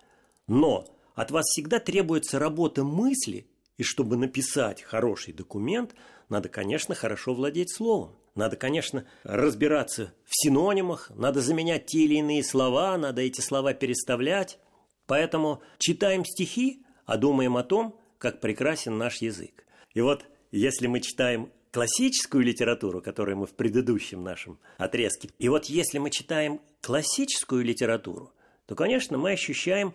Но 0.48 0.86
от 1.16 1.32
вас 1.32 1.46
всегда 1.46 1.80
требуется 1.80 2.40
работа 2.40 2.84
мысли, 2.84 3.48
и 3.78 3.84
чтобы 3.84 4.18
написать 4.18 4.82
хороший 4.82 5.34
документ, 5.34 5.96
надо, 6.30 6.50
конечно, 6.50 6.96
хорошо 6.96 7.34
владеть 7.34 7.74
словом. 7.74 8.16
Надо, 8.36 8.56
конечно, 8.56 9.06
разбираться 9.24 10.14
в 10.26 10.32
синонимах, 10.32 11.12
надо 11.16 11.42
заменять 11.42 11.86
те 11.86 12.00
или 12.00 12.16
иные 12.16 12.44
слова, 12.44 12.98
надо 12.98 13.22
эти 13.22 13.42
слова 13.42 13.74
переставлять. 13.74 14.58
Поэтому 15.06 15.62
читаем 15.78 16.26
стихи, 16.26 16.84
а 17.06 17.18
думаем 17.18 17.58
о 17.58 17.64
том, 17.64 18.00
как 18.18 18.40
прекрасен 18.40 18.98
наш 18.98 19.18
язык. 19.18 19.66
И 19.94 20.02
вот 20.02 20.26
если 20.52 20.88
мы 20.88 21.02
читаем 21.02 21.52
классическую 21.72 22.44
литературу, 22.44 23.02
которую 23.02 23.38
мы 23.38 23.46
в 23.46 23.54
предыдущем 23.54 24.24
нашем 24.24 24.60
отрезке, 24.78 25.30
и 25.38 25.50
вот 25.50 25.66
если 25.66 26.00
мы 26.00 26.10
читаем 26.10 26.62
классическую 26.82 27.64
литературу, 27.64 28.32
то, 28.66 28.76
конечно, 28.76 29.18
мы 29.18 29.32
ощущаем 29.32 29.94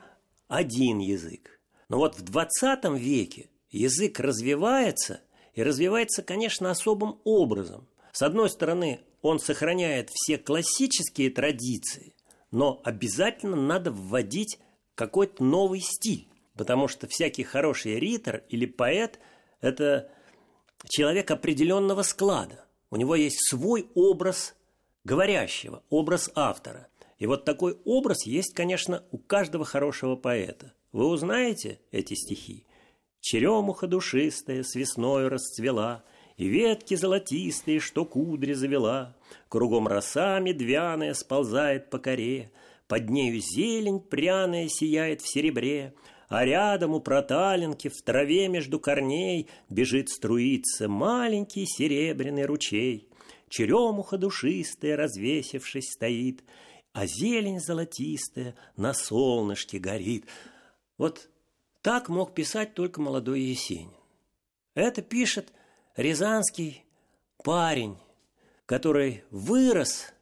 один 0.48 0.98
язык. 0.98 1.60
Но 1.88 1.98
вот 1.98 2.16
в 2.16 2.22
20 2.22 2.84
веке 2.98 3.48
язык 3.70 4.18
развивается, 4.20 5.20
и 5.54 5.62
развивается, 5.62 6.22
конечно, 6.22 6.70
особым 6.70 7.20
образом. 7.24 7.88
С 8.12 8.22
одной 8.22 8.50
стороны, 8.50 9.00
он 9.22 9.38
сохраняет 9.38 10.10
все 10.10 10.38
классические 10.38 11.30
традиции, 11.30 12.14
но 12.50 12.80
обязательно 12.84 13.56
надо 13.56 13.90
вводить 13.90 14.58
какой-то 14.94 15.42
новый 15.44 15.80
стиль, 15.80 16.28
потому 16.56 16.88
что 16.88 17.06
всякий 17.06 17.44
хороший 17.44 17.98
ритор 17.98 18.42
или 18.48 18.66
поэт– 18.66 19.18
это 19.60 20.10
человек 20.88 21.30
определенного 21.30 22.02
склада. 22.02 22.64
У 22.90 22.96
него 22.96 23.14
есть 23.16 23.48
свой 23.48 23.88
образ 23.94 24.54
говорящего, 25.04 25.82
образ 25.90 26.30
автора. 26.34 26.88
И 27.18 27.26
вот 27.26 27.44
такой 27.44 27.76
образ 27.84 28.26
есть, 28.26 28.54
конечно, 28.54 29.02
у 29.10 29.18
каждого 29.18 29.64
хорошего 29.64 30.16
поэта. 30.16 30.72
Вы 30.92 31.06
узнаете 31.06 31.80
эти 31.90 32.14
стихи? 32.14 32.64
«Черемуха 33.20 33.88
душистая 33.88 34.62
с 34.62 34.74
весною 34.76 35.28
расцвела, 35.28 36.04
и 36.36 36.46
ветки 36.46 36.94
золотистые, 36.94 37.80
что 37.80 38.04
кудри 38.04 38.52
завела, 38.52 39.16
кругом 39.48 39.88
роса 39.88 40.38
медвяная 40.38 41.14
сползает 41.14 41.90
по 41.90 41.98
коре, 41.98 42.52
под 42.86 43.10
нею 43.10 43.40
зелень 43.40 43.98
пряная 43.98 44.68
сияет 44.68 45.20
в 45.20 45.28
серебре, 45.28 45.94
а 46.28 46.44
рядом 46.44 46.94
у 46.94 47.00
проталинки 47.00 47.88
в 47.88 48.00
траве 48.02 48.46
между 48.48 48.78
корней 48.78 49.48
бежит 49.68 50.10
струиться 50.10 50.88
маленький 50.88 51.66
серебряный 51.66 52.46
ручей. 52.46 53.08
Черемуха 53.48 54.16
душистая, 54.16 54.96
развесившись, 54.96 55.92
стоит, 55.92 56.44
а 56.98 57.06
зелень 57.06 57.60
золотистая 57.60 58.56
на 58.76 58.92
солнышке 58.92 59.78
горит. 59.78 60.24
Вот 60.96 61.28
так 61.80 62.08
мог 62.08 62.34
писать 62.34 62.74
только 62.74 63.00
молодой 63.00 63.40
Есенин. 63.40 63.92
Это 64.74 65.00
пишет 65.00 65.52
рязанский 65.94 66.84
парень, 67.44 67.96
который 68.66 69.22
вырос 69.30 70.12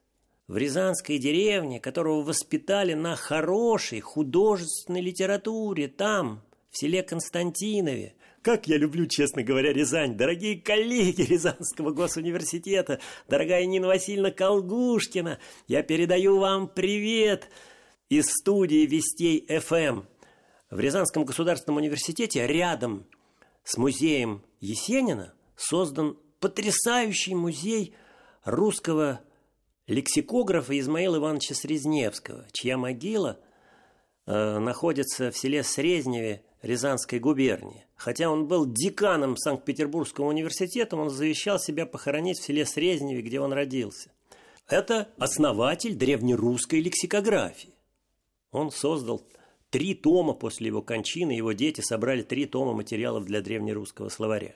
в 0.48 0.58
рязанской 0.58 1.16
деревне, 1.16 1.80
которого 1.80 2.20
воспитали 2.20 2.92
на 2.92 3.16
хорошей 3.16 4.00
художественной 4.00 5.00
литературе 5.00 5.88
там, 5.88 6.42
в 6.68 6.78
селе 6.78 7.02
Константинове. 7.02 8.16
Как 8.46 8.68
я 8.68 8.76
люблю, 8.76 9.06
честно 9.06 9.42
говоря, 9.42 9.72
Рязань. 9.72 10.16
Дорогие 10.16 10.60
коллеги 10.60 11.22
Рязанского 11.28 11.90
госуниверситета, 11.90 13.00
дорогая 13.28 13.66
Нина 13.66 13.88
Васильевна 13.88 14.30
Колгушкина, 14.30 15.40
я 15.66 15.82
передаю 15.82 16.38
вам 16.38 16.68
привет 16.68 17.50
из 18.08 18.26
студии 18.26 18.86
Вестей 18.86 19.44
ФМ. 19.48 20.02
В 20.70 20.78
Рязанском 20.78 21.24
государственном 21.24 21.78
университете 21.78 22.46
рядом 22.46 23.08
с 23.64 23.76
музеем 23.78 24.44
Есенина 24.60 25.34
создан 25.56 26.16
потрясающий 26.38 27.34
музей 27.34 27.96
русского 28.44 29.22
лексикографа 29.88 30.78
Измаила 30.78 31.16
Ивановича 31.16 31.56
Срезневского, 31.56 32.46
чья 32.52 32.78
могила 32.78 33.40
э, 34.24 34.58
находится 34.60 35.32
в 35.32 35.36
селе 35.36 35.64
Срезневе 35.64 36.44
Рязанской 36.62 37.18
губернии. 37.18 37.85
Хотя 37.96 38.30
он 38.30 38.46
был 38.46 38.66
деканом 38.66 39.36
Санкт-Петербургского 39.36 40.26
университета, 40.26 40.96
он 40.96 41.10
завещал 41.10 41.58
себя 41.58 41.86
похоронить 41.86 42.38
в 42.38 42.44
селе 42.44 42.66
Срезневе, 42.66 43.22
где 43.22 43.40
он 43.40 43.52
родился. 43.52 44.10
Это 44.68 45.08
основатель 45.18 45.94
древнерусской 45.94 46.80
лексикографии. 46.80 47.72
Он 48.52 48.70
создал 48.70 49.22
три 49.70 49.94
тома 49.94 50.34
после 50.34 50.68
его 50.68 50.82
кончины, 50.82 51.32
его 51.32 51.52
дети 51.52 51.80
собрали 51.80 52.22
три 52.22 52.46
тома 52.46 52.74
материалов 52.74 53.24
для 53.24 53.40
древнерусского 53.40 54.08
словаря. 54.08 54.54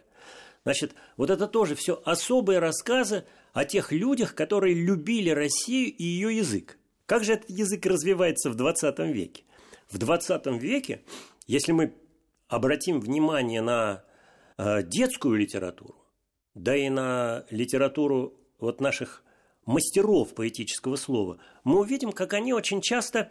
Значит, 0.64 0.94
вот 1.16 1.30
это 1.30 1.46
тоже 1.46 1.74
все 1.74 2.00
особые 2.04 2.58
рассказы 2.58 3.24
о 3.52 3.64
тех 3.64 3.92
людях, 3.92 4.34
которые 4.34 4.74
любили 4.74 5.30
Россию 5.30 5.94
и 5.94 6.04
ее 6.04 6.36
язык. 6.36 6.76
Как 7.06 7.24
же 7.24 7.32
этот 7.32 7.48
язык 7.48 7.86
развивается 7.86 8.50
в 8.50 8.54
20 8.54 8.98
веке? 8.98 9.42
В 9.88 9.98
20 9.98 10.46
веке, 10.60 11.02
если 11.46 11.72
мы 11.72 11.94
обратим 12.50 13.00
внимание 13.00 13.62
на 13.62 14.04
э, 14.58 14.82
детскую 14.82 15.38
литературу, 15.38 15.94
да 16.54 16.76
и 16.76 16.88
на 16.90 17.46
литературу 17.48 18.34
вот 18.58 18.80
наших 18.80 19.22
мастеров 19.64 20.34
поэтического 20.34 20.96
слова, 20.96 21.38
мы 21.64 21.78
увидим, 21.78 22.12
как 22.12 22.34
они 22.34 22.52
очень 22.52 22.80
часто 22.80 23.30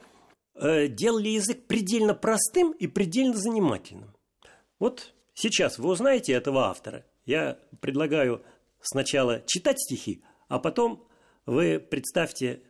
э, 0.56 0.88
делали 0.88 1.28
язык 1.28 1.68
предельно 1.68 2.14
простым 2.16 2.72
и 2.72 2.88
предельно 2.88 3.36
занимательным. 3.36 4.16
Вот 4.80 5.14
сейчас 5.34 5.78
вы 5.78 5.90
узнаете 5.90 6.32
этого 6.32 6.68
автора. 6.68 7.06
Я 7.26 7.60
предлагаю 7.82 8.42
сначала 8.82 9.44
читать 9.46 9.80
стихи, 9.82 10.24
а 10.48 10.60
потом 10.60 11.06
вы 11.46 11.80
представьте, 11.80 12.62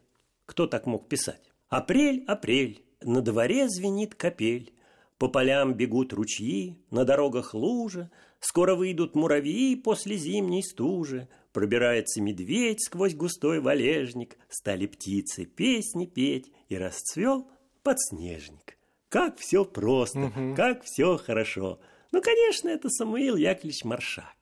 кто 0.48 0.66
так 0.66 0.88
мог 0.88 1.08
писать. 1.08 1.52
Апрель, 1.70 2.26
апрель, 2.28 2.84
на 3.02 3.22
дворе 3.22 3.70
звенит 3.70 4.16
капель, 4.16 4.74
по 5.20 5.28
полям 5.28 5.74
бегут 5.74 6.14
ручьи, 6.14 6.78
на 6.92 7.04
дорогах 7.04 7.54
лужи, 7.54 8.10
скоро 8.40 8.74
выйдут 8.76 9.16
муравьи 9.16 9.76
после 9.76 10.16
зимней 10.16 10.64
стужи, 10.64 11.28
пробирается 11.52 12.22
медведь 12.22 12.82
сквозь 12.84 13.14
густой 13.16 13.60
валежник, 13.60 14.38
стали 14.50 14.88
птицы 14.88 15.46
песни 15.46 16.06
петь, 16.06 16.52
и 16.70 16.78
расцвел 16.78 17.48
подснежник. 17.84 18.78
Как 19.10 19.38
все 19.40 19.66
просто, 19.66 20.20
Мгм. 20.20 20.56
как 20.56 20.84
все 20.84 21.18
хорошо. 21.18 21.80
Ну, 22.12 22.22
конечно, 22.22 22.70
это 22.70 22.90
Самуил 22.90 23.36
Яковлевич 23.36 23.84
Маршак. 23.84 24.36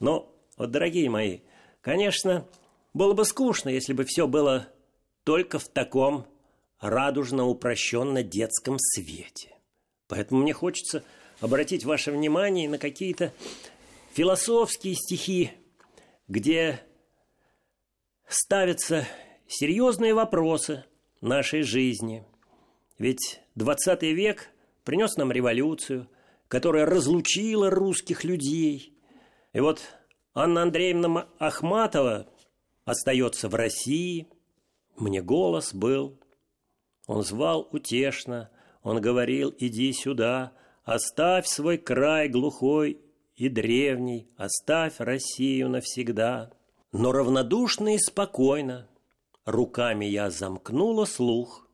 Но, 0.00 0.34
вот, 0.56 0.70
дорогие 0.70 1.10
мои, 1.10 1.40
конечно, 1.80 2.46
было 2.94 3.12
бы 3.12 3.24
скучно, 3.24 3.68
если 3.68 3.92
бы 3.92 4.04
все 4.04 4.26
было 4.26 4.68
только 5.24 5.58
в 5.58 5.68
таком 5.68 6.24
радужно 6.80 7.46
упрощенно 7.46 8.22
детском 8.22 8.76
свете. 8.78 9.50
Поэтому 10.12 10.42
мне 10.42 10.52
хочется 10.52 11.02
обратить 11.40 11.86
ваше 11.86 12.12
внимание 12.12 12.68
на 12.68 12.76
какие-то 12.76 13.32
философские 14.12 14.94
стихи, 14.94 15.52
где 16.28 16.82
ставятся 18.28 19.08
серьезные 19.48 20.12
вопросы 20.12 20.84
нашей 21.22 21.62
жизни. 21.62 22.26
Ведь 22.98 23.40
20 23.54 24.02
век 24.02 24.50
принес 24.84 25.16
нам 25.16 25.32
революцию, 25.32 26.06
которая 26.46 26.84
разлучила 26.84 27.70
русских 27.70 28.22
людей. 28.22 28.92
И 29.54 29.60
вот 29.60 29.80
Анна 30.34 30.60
Андреевна 30.60 31.26
Ахматова 31.38 32.28
остается 32.84 33.48
в 33.48 33.54
России. 33.54 34.28
Мне 34.94 35.22
голос 35.22 35.72
был. 35.72 36.20
Он 37.06 37.22
звал 37.22 37.66
утешно, 37.72 38.50
он 38.82 39.00
говорил, 39.00 39.54
иди 39.58 39.92
сюда, 39.92 40.52
оставь 40.84 41.46
свой 41.46 41.78
край 41.78 42.28
глухой 42.28 43.00
и 43.36 43.48
древний, 43.48 44.28
оставь 44.36 44.94
Россию 44.98 45.70
навсегда. 45.70 46.50
Но 46.92 47.12
равнодушно 47.12 47.94
и 47.94 47.98
спокойно 47.98 48.88
руками 49.44 50.04
я 50.04 50.30
замкнула 50.30 51.04
слух, 51.04 51.68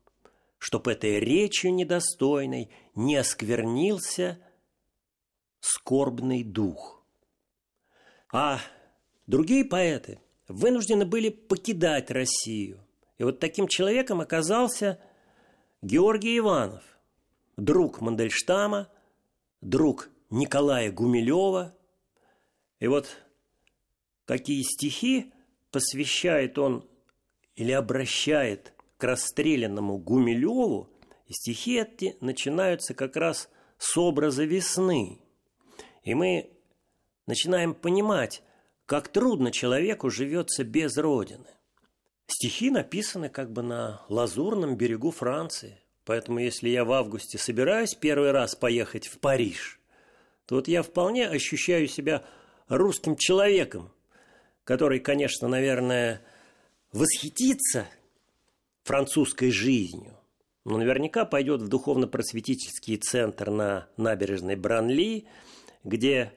чтоб 0.58 0.86
этой 0.88 1.18
речью 1.18 1.74
недостойной 1.74 2.70
не 2.94 3.16
осквернился 3.16 4.38
скорбный 5.60 6.44
дух. 6.44 7.02
А 8.30 8.60
другие 9.26 9.64
поэты 9.64 10.20
вынуждены 10.46 11.06
были 11.06 11.30
покидать 11.30 12.10
Россию. 12.10 12.80
И 13.16 13.24
вот 13.24 13.40
таким 13.40 13.66
человеком 13.66 14.20
оказался 14.20 15.00
Георгий 15.82 16.38
Иванов, 16.38 16.82
друг 17.58 18.00
Мандельштама, 18.00 18.88
друг 19.60 20.08
Николая 20.30 20.90
Гумилева. 20.90 21.76
И 22.78 22.86
вот 22.86 23.08
какие 24.24 24.62
стихи 24.62 25.32
посвящает 25.70 26.58
он 26.58 26.88
или 27.56 27.72
обращает 27.72 28.72
к 28.96 29.04
расстрелянному 29.04 29.98
Гумилеву, 29.98 30.88
и 31.26 31.32
стихи 31.32 31.78
эти 31.78 32.16
начинаются 32.20 32.94
как 32.94 33.16
раз 33.16 33.50
с 33.76 33.96
образа 33.98 34.44
весны. 34.44 35.20
И 36.04 36.14
мы 36.14 36.50
начинаем 37.26 37.74
понимать, 37.74 38.42
как 38.86 39.08
трудно 39.08 39.50
человеку 39.50 40.10
живется 40.10 40.64
без 40.64 40.96
Родины. 40.96 41.48
Стихи 42.28 42.70
написаны 42.70 43.28
как 43.28 43.52
бы 43.52 43.62
на 43.62 44.02
лазурном 44.08 44.76
берегу 44.76 45.10
Франции. 45.10 45.82
Поэтому 46.08 46.38
если 46.38 46.70
я 46.70 46.86
в 46.86 46.92
августе 46.92 47.36
собираюсь 47.36 47.94
первый 47.94 48.30
раз 48.30 48.54
поехать 48.54 49.06
в 49.06 49.18
Париж, 49.18 49.78
то 50.46 50.54
вот 50.54 50.66
я 50.66 50.82
вполне 50.82 51.28
ощущаю 51.28 51.86
себя 51.86 52.24
русским 52.66 53.14
человеком, 53.14 53.92
который, 54.64 55.00
конечно, 55.00 55.48
наверное, 55.48 56.22
восхитится 56.94 57.86
французской 58.84 59.50
жизнью, 59.50 60.14
но 60.64 60.78
наверняка 60.78 61.26
пойдет 61.26 61.60
в 61.60 61.68
духовно-просветительский 61.68 62.96
центр 62.96 63.50
на 63.50 63.86
набережной 63.98 64.56
Бранли, 64.56 65.26
где 65.84 66.32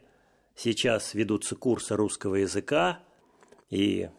сейчас 0.54 1.14
ведутся 1.14 1.56
курсы 1.56 1.96
русского 1.96 2.36
языка 2.36 3.00
и 3.70 4.10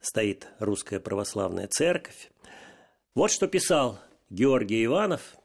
стоит 0.00 0.48
русская 0.58 0.98
православная 0.98 1.68
церковь. 1.68 2.32
Вот 3.14 3.30
что 3.30 3.46
писал 3.46 4.00
Георгий 4.30 4.84
Иванов, 4.84 5.36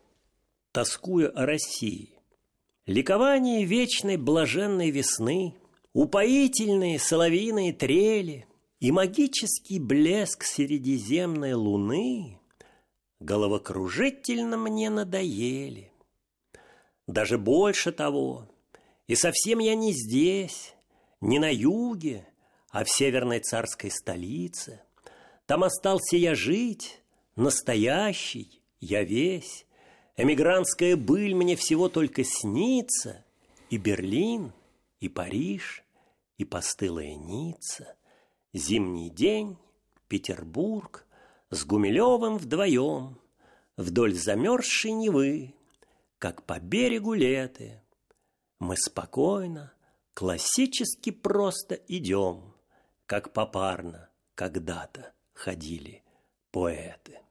тоскуя 0.71 1.29
о 1.29 1.47
России. 1.47 2.19
Ликование 2.85 3.65
вечной 3.65 4.15
блаженной 4.15 4.91
весны, 4.91 5.55
упоительные 5.93 6.99
соловьиные 6.99 7.73
трели 7.73 8.45
и 8.79 8.91
магический 8.91 9.79
блеск 9.79 10.43
средиземной 10.43 11.53
луны 11.53 12.39
головокружительно 13.19 14.55
мне 14.55 14.91
надоели. 14.91 15.91
Даже 17.07 17.39
больше 17.39 17.91
того, 17.91 18.47
и 19.07 19.15
совсем 19.15 19.57
я 19.57 19.73
не 19.73 19.93
здесь, 19.93 20.75
не 21.21 21.39
на 21.39 21.51
юге, 21.51 22.27
а 22.69 22.83
в 22.83 22.91
северной 22.91 23.39
царской 23.39 23.89
столице. 23.89 24.83
Там 25.47 25.63
остался 25.63 26.17
я 26.17 26.35
жить, 26.35 27.01
настоящий, 27.35 28.61
я 28.85 29.03
весь. 29.03 29.65
Эмигрантская 30.15 30.95
быль 30.95 31.33
мне 31.33 31.55
всего 31.55 31.89
только 31.89 32.23
снится, 32.23 33.25
и 33.69 33.77
Берлин, 33.77 34.53
и 34.99 35.09
Париж, 35.09 35.83
и 36.37 36.45
постылая 36.45 37.15
Ницца. 37.15 37.95
Зимний 38.53 39.09
день, 39.09 39.57
Петербург, 40.07 41.05
с 41.49 41.65
Гумилевым 41.65 42.37
вдвоем, 42.37 43.19
вдоль 43.75 44.13
замерзшей 44.13 44.91
Невы, 44.91 45.53
как 46.19 46.43
по 46.43 46.59
берегу 46.59 47.13
леты. 47.13 47.81
Мы 48.59 48.77
спокойно, 48.77 49.73
классически 50.13 51.09
просто 51.09 51.75
идем, 51.87 52.53
как 53.05 53.33
попарно 53.33 54.09
когда-то 54.35 55.13
ходили 55.33 56.03
поэты. 56.51 57.24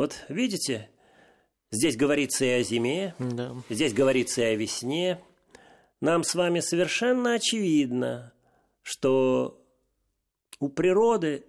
Вот 0.00 0.24
видите, 0.30 0.88
здесь 1.70 1.94
говорится 1.94 2.46
и 2.46 2.48
о 2.48 2.62
зиме, 2.62 3.14
Да. 3.18 3.54
здесь 3.68 3.92
говорится 3.92 4.40
и 4.40 4.44
о 4.44 4.54
весне. 4.54 5.22
Нам 6.00 6.24
с 6.24 6.34
вами 6.34 6.60
совершенно 6.60 7.34
очевидно, 7.34 8.32
что 8.80 9.62
у 10.58 10.70
природы 10.70 11.44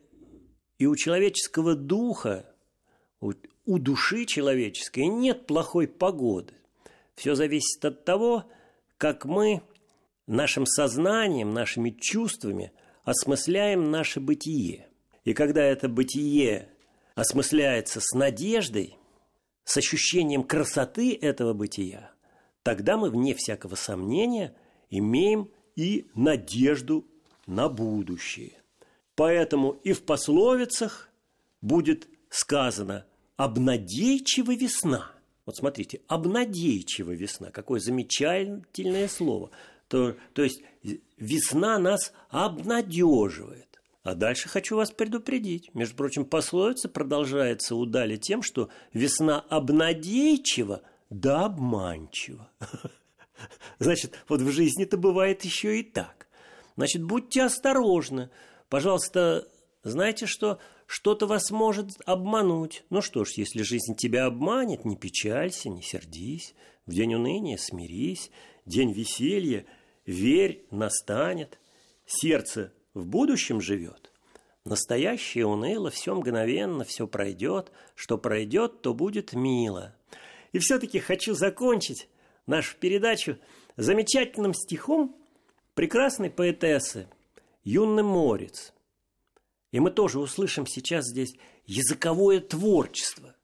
и 0.77 0.85
у 0.85 0.97
человеческого 0.97 1.75
духа, 1.75 2.53
у, 3.21 3.31
у 3.65 3.79
души 3.79 4.25
человеческой 4.25 5.05
нет 5.05 5.47
плохой 5.47 5.87
погоды. 5.87 6.53
Все 7.15 7.35
зависит 7.35 7.85
от 7.85 8.03
того, 8.03 8.43
как 8.97 9.23
мы 9.23 9.61
нашим 10.27 10.65
сознанием, 10.65 11.53
нашими 11.53 11.91
чувствами 11.91 12.73
осмысляем 13.05 13.89
наше 13.91 14.19
бытие. 14.19 14.89
И 15.23 15.33
когда 15.33 15.63
это 15.63 15.87
бытие 15.87 16.67
осмысляется 17.15 17.99
с 18.01 18.13
надеждой, 18.13 18.97
с 19.63 19.77
ощущением 19.77 20.43
красоты 20.43 21.15
этого 21.15 21.53
бытия, 21.53 22.11
тогда 22.63 22.97
мы, 22.97 23.09
вне 23.09 23.33
всякого 23.35 23.75
сомнения, 23.75 24.55
имеем 24.89 25.49
и 25.75 26.09
надежду 26.15 27.05
на 27.45 27.69
будущее. 27.69 28.61
Поэтому 29.15 29.71
и 29.83 29.93
в 29.93 30.03
пословицах 30.03 31.09
будет 31.61 32.07
сказано 32.29 33.05
«обнадейчива 33.37 34.55
весна». 34.55 35.11
Вот 35.45 35.57
смотрите, 35.57 36.01
обнадейчива 36.07 37.11
весна, 37.11 37.51
какое 37.51 37.79
замечательное 37.79 39.07
слово. 39.07 39.51
То, 39.87 40.15
то 40.33 40.43
есть 40.43 40.61
весна 41.17 41.77
нас 41.79 42.13
обнадеживает. 42.29 43.70
А 44.03 44.15
дальше 44.15 44.49
хочу 44.49 44.75
вас 44.75 44.91
предупредить. 44.91 45.73
Между 45.75 45.95
прочим, 45.95 46.25
пословица 46.25 46.89
продолжается 46.89 47.75
удали 47.75 48.17
тем, 48.17 48.41
что 48.41 48.69
весна 48.93 49.39
обнадейчива 49.39 50.81
да 51.11 51.45
обманчива. 51.45 52.49
Значит, 53.79 54.17
вот 54.27 54.41
в 54.41 54.51
жизни 54.51 54.85
это 54.85 54.97
бывает 54.97 55.43
еще 55.43 55.79
и 55.79 55.83
так. 55.83 56.27
Значит, 56.77 57.03
будьте 57.03 57.43
осторожны. 57.43 58.31
Пожалуйста, 58.69 59.47
знаете 59.83 60.25
что? 60.25 60.59
Что-то 60.87 61.27
вас 61.27 61.51
может 61.51 61.89
обмануть. 62.05 62.83
Ну 62.89 63.01
что 63.01 63.23
ж, 63.23 63.33
если 63.33 63.61
жизнь 63.61 63.95
тебя 63.95 64.25
обманет, 64.25 64.83
не 64.83 64.97
печалься, 64.97 65.69
не 65.69 65.81
сердись. 65.81 66.55
В 66.85 66.93
день 66.93 67.13
уныния 67.13 67.57
смирись. 67.57 68.31
День 68.65 68.93
веселья, 68.93 69.65
верь, 70.05 70.65
настанет. 70.71 71.59
Сердце 72.05 72.73
в 72.93 73.05
будущем 73.05 73.61
живет. 73.61 74.11
Настоящее 74.63 75.47
уныло, 75.47 75.89
все 75.89 76.13
мгновенно, 76.13 76.83
все 76.83 77.07
пройдет. 77.07 77.71
Что 77.95 78.17
пройдет, 78.17 78.81
то 78.81 78.93
будет 78.93 79.33
мило. 79.33 79.95
И 80.51 80.59
все-таки 80.59 80.99
хочу 80.99 81.33
закончить 81.33 82.07
нашу 82.45 82.77
передачу 82.77 83.37
замечательным 83.77 84.53
стихом 84.53 85.15
прекрасной 85.73 86.29
поэтессы 86.29 87.07
Юнны 87.63 88.03
Морец. 88.03 88.73
И 89.71 89.79
мы 89.79 89.89
тоже 89.89 90.19
услышим 90.19 90.67
сейчас 90.67 91.05
здесь 91.05 91.33
языковое 91.65 92.41
творчество 92.41 93.35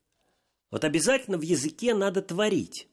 Вот 0.70 0.84
обязательно 0.84 1.38
в 1.38 1.42
языке 1.42 1.94
надо 1.94 2.22
творить. 2.22 2.88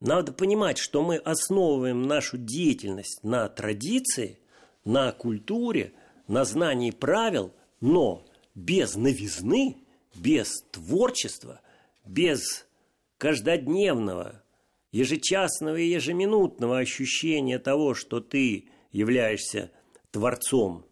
Надо 0.00 0.32
понимать, 0.32 0.76
что 0.76 1.02
мы 1.02 1.16
основываем 1.16 2.02
нашу 2.02 2.36
деятельность 2.36 3.24
на 3.24 3.48
традиции, 3.48 4.38
на 4.86 5.12
культуре, 5.12 5.92
на 6.26 6.46
знании 6.46 6.90
правил, 6.90 7.52
но 7.82 8.24
без 8.54 8.96
новизны, 8.96 9.76
без 10.14 10.62
творчества, 10.70 11.60
без 12.06 12.66
каждодневного, 13.18 14.42
ежечасного 14.92 15.76
и 15.76 15.90
ежеминутного 15.90 16.78
ощущения 16.78 17.58
того, 17.58 17.92
что 17.92 18.20
ты 18.20 18.70
являешься 18.92 19.70
творцом 20.10 20.86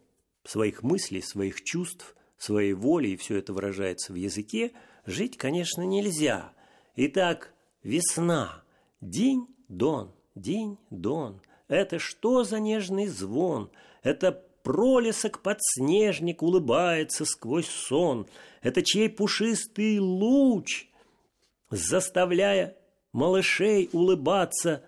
своих 0.45 0.83
мыслей, 0.83 1.23
своих 1.23 1.65
чувств, 1.65 2.15
своей 2.37 2.75
воли, 2.75 3.09
и 3.09 3.17
все 3.17 3.39
это 3.39 3.55
выражается 3.55 4.13
в 4.13 4.17
языке, 4.17 4.73
жить, 5.07 5.39
конечно, 5.39 5.81
нельзя. 5.81 6.53
Итак, 6.97 7.55
весна– 7.83 8.63
День-дон, 9.05 10.15
день-дон, 10.35 11.43
это 11.69 11.99
что 11.99 12.45
за 12.45 12.61
нежный 12.61 13.07
звон? 13.07 13.71
Это 14.03 14.45
пролесок-подснежник 14.63 16.43
улыбается 16.43 17.25
сквозь 17.25 17.69
сон. 17.69 18.27
Это 18.63 18.83
чей 18.83 19.09
пушистый 19.09 19.99
луч, 19.99 20.89
заставляя 21.71 22.77
малышей 23.13 23.89
улыбаться 23.93 24.83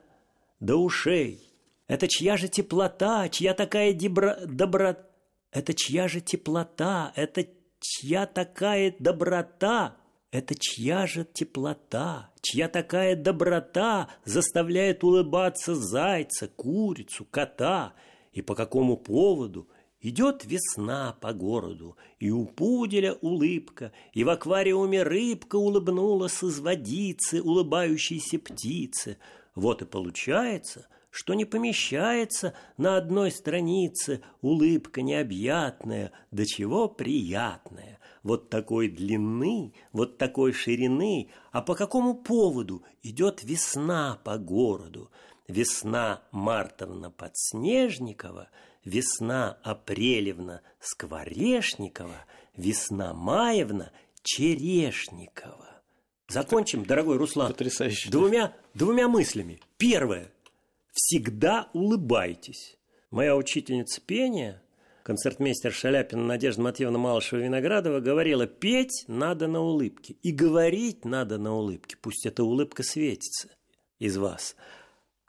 до 0.61 0.77
ушей. 0.77 1.43
Это 1.89 2.09
чья 2.09 2.37
же 2.37 2.49
теплота, 2.49 3.29
чья 3.29 3.55
такая 3.55 3.93
дебра... 3.93 4.39
доброта? 4.45 5.07
Это 5.53 5.73
чья 5.73 6.09
же 6.09 6.21
теплота, 6.21 7.13
это 7.15 7.47
чья 7.81 8.27
такая 8.27 8.95
доброта? 8.99 9.97
Это 10.37 10.55
чья 10.55 11.07
же 11.07 11.25
теплота, 11.25 12.31
чья 12.43 12.69
такая 12.69 13.17
доброта 13.17 14.11
заставляет 14.27 15.03
улыбаться 15.03 15.75
зайца, 15.75 16.47
курицу, 16.47 17.25
кота? 17.31 17.95
И 18.33 18.43
по 18.43 18.55
какому 18.55 18.99
поводу 18.99 19.67
идет 20.03 20.45
весна 20.45 21.17
по 21.23 21.33
городу, 21.33 21.97
и 22.19 22.31
у 22.31 22.45
пуделя 22.45 23.15
улыбка, 23.23 23.93
и 24.13 24.25
в 24.25 24.29
аквариуме 24.29 25.05
рыбка 25.05 25.57
улыбнулась 25.57 26.43
из 26.43 26.61
водицы, 26.61 27.41
улыбающейся 27.41 28.39
птицы. 28.39 29.17
Вот 29.55 29.81
и 29.81 29.87
получается, 29.87 30.87
что 31.09 31.33
не 31.33 31.47
помещается 31.47 32.53
на 32.77 32.99
одной 32.99 33.31
странице 33.31 34.21
улыбка 34.43 35.01
необъятная, 35.01 36.13
до 36.31 36.45
чего 36.45 36.91
приятная 36.91 37.99
вот 38.27 38.51
такой 38.51 38.89
длины, 38.89 39.73
вот 39.93 40.19
такой 40.19 40.53
ширины, 40.53 41.31
а 41.53 41.63
по 41.63 41.77
какому 41.77 42.13
поводу 42.15 42.83
идет 43.05 43.45
весна 43.45 44.21
по 44.25 44.37
городу? 44.37 45.13
Весна 45.47 46.25
Мартовна 46.33 47.13
Подснежникова, 47.13 48.49
весна 48.85 49.59
Апрелевна 49.63 50.63
Скворешникова, 50.81 52.25
весна 52.57 53.15
Маевна 53.15 53.93
Черешникова. 54.25 55.83
Закончим, 56.27 56.85
дорогой 56.85 57.19
Руслан, 57.19 57.53
Потрясающе. 57.53 58.11
Двумя, 58.11 58.57
двумя 58.75 59.07
мыслями. 59.07 59.61
Первое. 59.77 60.33
Всегда 60.93 61.71
улыбайтесь. 61.73 62.77
Моя 63.13 63.37
учительница 63.37 64.01
пения– 64.01 64.61
концертмейстер 65.07 65.73
Шаляпина 65.73 66.25
Надежда 66.25 66.63
Матвеевна 66.63 66.99
Малышева-Виноградова 66.99 68.01
говорила, 68.01 68.49
петь 68.49 69.05
надо 69.07 69.47
на 69.47 69.61
улыбке 69.61 70.17
и 70.25 70.33
говорить 70.33 71.05
надо 71.05 71.39
на 71.39 71.55
улыбке, 71.55 71.97
пусть 71.97 72.27
эта 72.27 72.43
улыбка 72.43 72.83
светится 72.83 73.51
из 74.01 74.17
вас. 74.17 74.57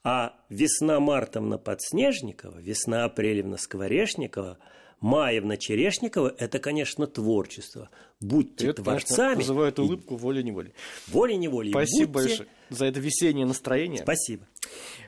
А 0.04 0.34
весна 0.50 1.00
Мартовна 1.00 1.60
Подснежникова, 1.60 2.58
весна 2.58 3.04
Апрелевна 3.04 3.58
Скворешникова, 3.58 4.58
Маевна 5.00 5.58
Черешникова– 5.58 6.34
это, 6.40 6.58
конечно, 6.58 7.06
творчество. 7.06 7.92
Будьте 8.20 8.70
это, 8.70 8.82
творцами. 8.82 9.18
Конечно, 9.18 9.54
вызывает 9.54 9.78
улыбку 9.78 10.16
волей-неволей. 10.16 10.74
Волей-неволей. 11.06 11.70
Спасибо 11.70 12.14
Будьте... 12.14 12.30
большое 12.30 12.50
за 12.70 12.86
это 12.86 13.00
весеннее 13.00 13.46
настроение. 13.46 14.02
Спасибо. 14.02 14.48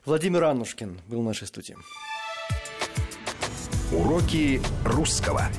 Владимир 0.06 0.44
Аннушкин 0.44 1.00
был 1.08 1.22
в 1.22 1.26
нашей 1.26 1.48
студии. 1.48 1.76
Уроки 3.92 4.62
русского. 4.86 5.50